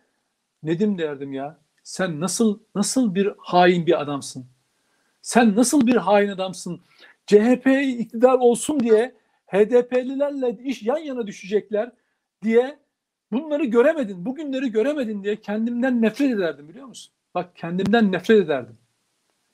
[0.62, 1.58] Nedim derdim ya.
[1.82, 4.46] Sen nasıl nasıl bir hain bir adamsın?
[5.22, 6.80] Sen nasıl bir hain adamsın?
[7.26, 7.66] CHP
[7.98, 9.14] iktidar olsun diye
[9.46, 11.92] HDP'lilerle iş yan yana düşecekler
[12.42, 12.78] diye
[13.32, 17.14] bunları göremedin, bugünleri göremedin diye kendimden nefret ederdim biliyor musun?
[17.34, 18.78] Bak kendimden nefret ederdim.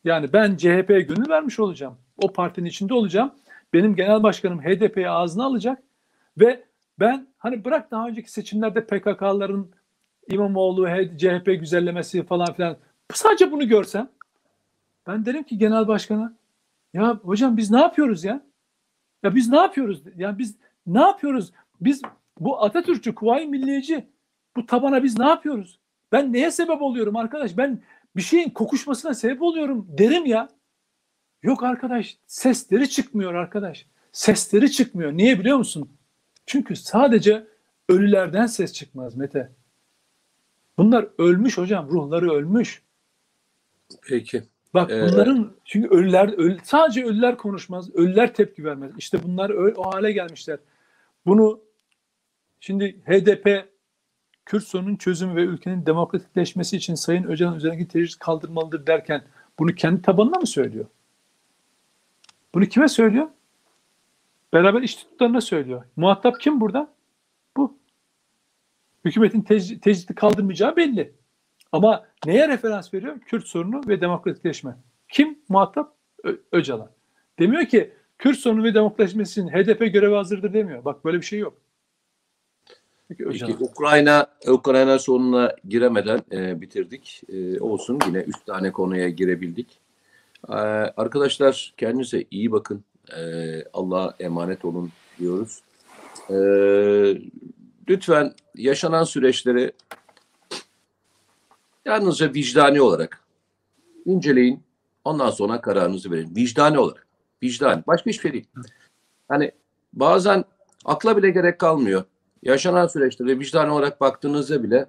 [0.04, 1.98] Yani ben CHP'ye gönül vermiş olacağım.
[2.22, 3.34] O partinin içinde olacağım.
[3.72, 5.82] Benim genel başkanım HDP'yi ağzına alacak
[6.38, 6.64] ve
[7.00, 9.70] ben hani bırak daha önceki seçimlerde PKK'ların
[10.30, 10.88] İmamoğlu,
[11.18, 12.76] CHP güzellemesi falan filan
[13.12, 14.08] sadece bunu görsem
[15.06, 16.34] ben derim ki genel başkana
[16.94, 18.40] ya hocam biz ne yapıyoruz ya?
[19.22, 20.02] Ya biz ne yapıyoruz?
[20.16, 21.52] Ya biz ne yapıyoruz?
[21.80, 22.02] Biz
[22.40, 24.06] bu Atatürkçü, Kuvayi Milliyeci
[24.56, 25.78] bu tabana biz ne yapıyoruz?
[26.12, 27.56] Ben neye sebep oluyorum arkadaş?
[27.56, 27.82] Ben
[28.16, 30.48] bir şeyin kokuşmasına sebep oluyorum derim ya.
[31.42, 33.86] Yok arkadaş sesleri çıkmıyor arkadaş.
[34.12, 35.12] Sesleri çıkmıyor.
[35.12, 35.90] Niye biliyor musun?
[36.46, 37.46] Çünkü sadece
[37.88, 39.52] ölülerden ses çıkmaz Mete.
[40.78, 41.88] Bunlar ölmüş hocam.
[41.88, 42.82] Ruhları ölmüş.
[44.02, 44.42] Peki.
[44.74, 47.94] Bak Ee, bunların çünkü ölüler öl, sadece ölüler konuşmaz.
[47.94, 48.92] Ölüler tepki vermez.
[48.98, 50.58] İşte bunlar öyle, o hale gelmişler.
[51.26, 51.60] Bunu
[52.60, 53.74] şimdi HDP
[54.46, 59.22] Kürt sorunun çözümü ve ülkenin demokratikleşmesi için Sayın Öcalan üzerindeki tecrit kaldırmalıdır derken
[59.58, 60.86] bunu kendi tabanına mı söylüyor?
[62.54, 63.28] Bunu kime söylüyor?
[64.52, 65.84] Beraber iş tuttuklarına söylüyor.
[65.96, 66.92] Muhatap kim burada?
[67.56, 67.78] Bu.
[69.04, 71.12] Hükümetin tec- tecridi kaldırmayacağı belli.
[71.74, 73.20] Ama neye referans veriyor?
[73.20, 74.76] Kürt sorunu ve demokratikleşme.
[75.08, 75.94] Kim muhatap?
[76.24, 76.90] Ö- Öcalan.
[77.38, 80.84] Demiyor ki Kürt sorunu ve demokratikleşmesi için HDP görevi hazırdır demiyor.
[80.84, 81.56] Bak böyle bir şey yok.
[83.08, 83.52] Peki Öcalan.
[83.52, 87.22] Peki Ukrayna Ukrayna sorununa giremeden e, bitirdik.
[87.28, 89.80] E, olsun yine üç tane konuya girebildik.
[90.48, 90.54] E,
[90.96, 92.84] arkadaşlar kendinize iyi bakın.
[93.16, 93.20] E,
[93.72, 95.60] Allah'a emanet olun diyoruz.
[96.30, 96.36] E,
[97.88, 99.72] lütfen yaşanan süreçleri
[101.86, 103.20] yalnızca vicdani olarak
[104.06, 104.62] inceleyin.
[105.04, 106.36] Ondan sonra kararınızı verin.
[106.36, 107.06] Vicdani olarak.
[107.42, 107.84] Vicdani.
[107.86, 108.48] Başka hiçbir şey değil.
[109.28, 109.52] Hani
[109.94, 110.44] bazen
[110.84, 112.04] akla bile gerek kalmıyor.
[112.42, 114.86] Yaşanan süreçlere vicdani olarak baktığınızda bile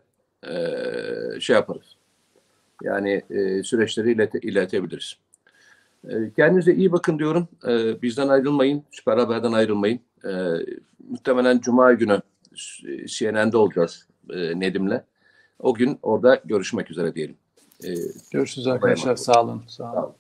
[0.48, 1.98] eee, şey yaparız.
[2.84, 5.16] Yani eee, süreçleri ilete, iletebiliriz.
[6.10, 7.48] Eee, kendinize iyi bakın diyorum.
[7.68, 8.84] Eee, bizden ayrılmayın.
[8.92, 10.00] Süper Haber'den ayrılmayın.
[10.26, 10.66] Eee,
[11.10, 12.22] muhtemelen Cuma günü
[13.08, 15.02] CNN'de olacağız eee, Nedim'le.
[15.60, 17.38] O gün orada görüşmek üzere diyelim.
[17.84, 17.96] Eee,
[18.32, 19.16] Görüşürüz arkadaşlar.
[19.16, 19.64] Sağ olun.
[19.68, 19.94] Sağ olun.
[19.96, 20.16] Sağ olun.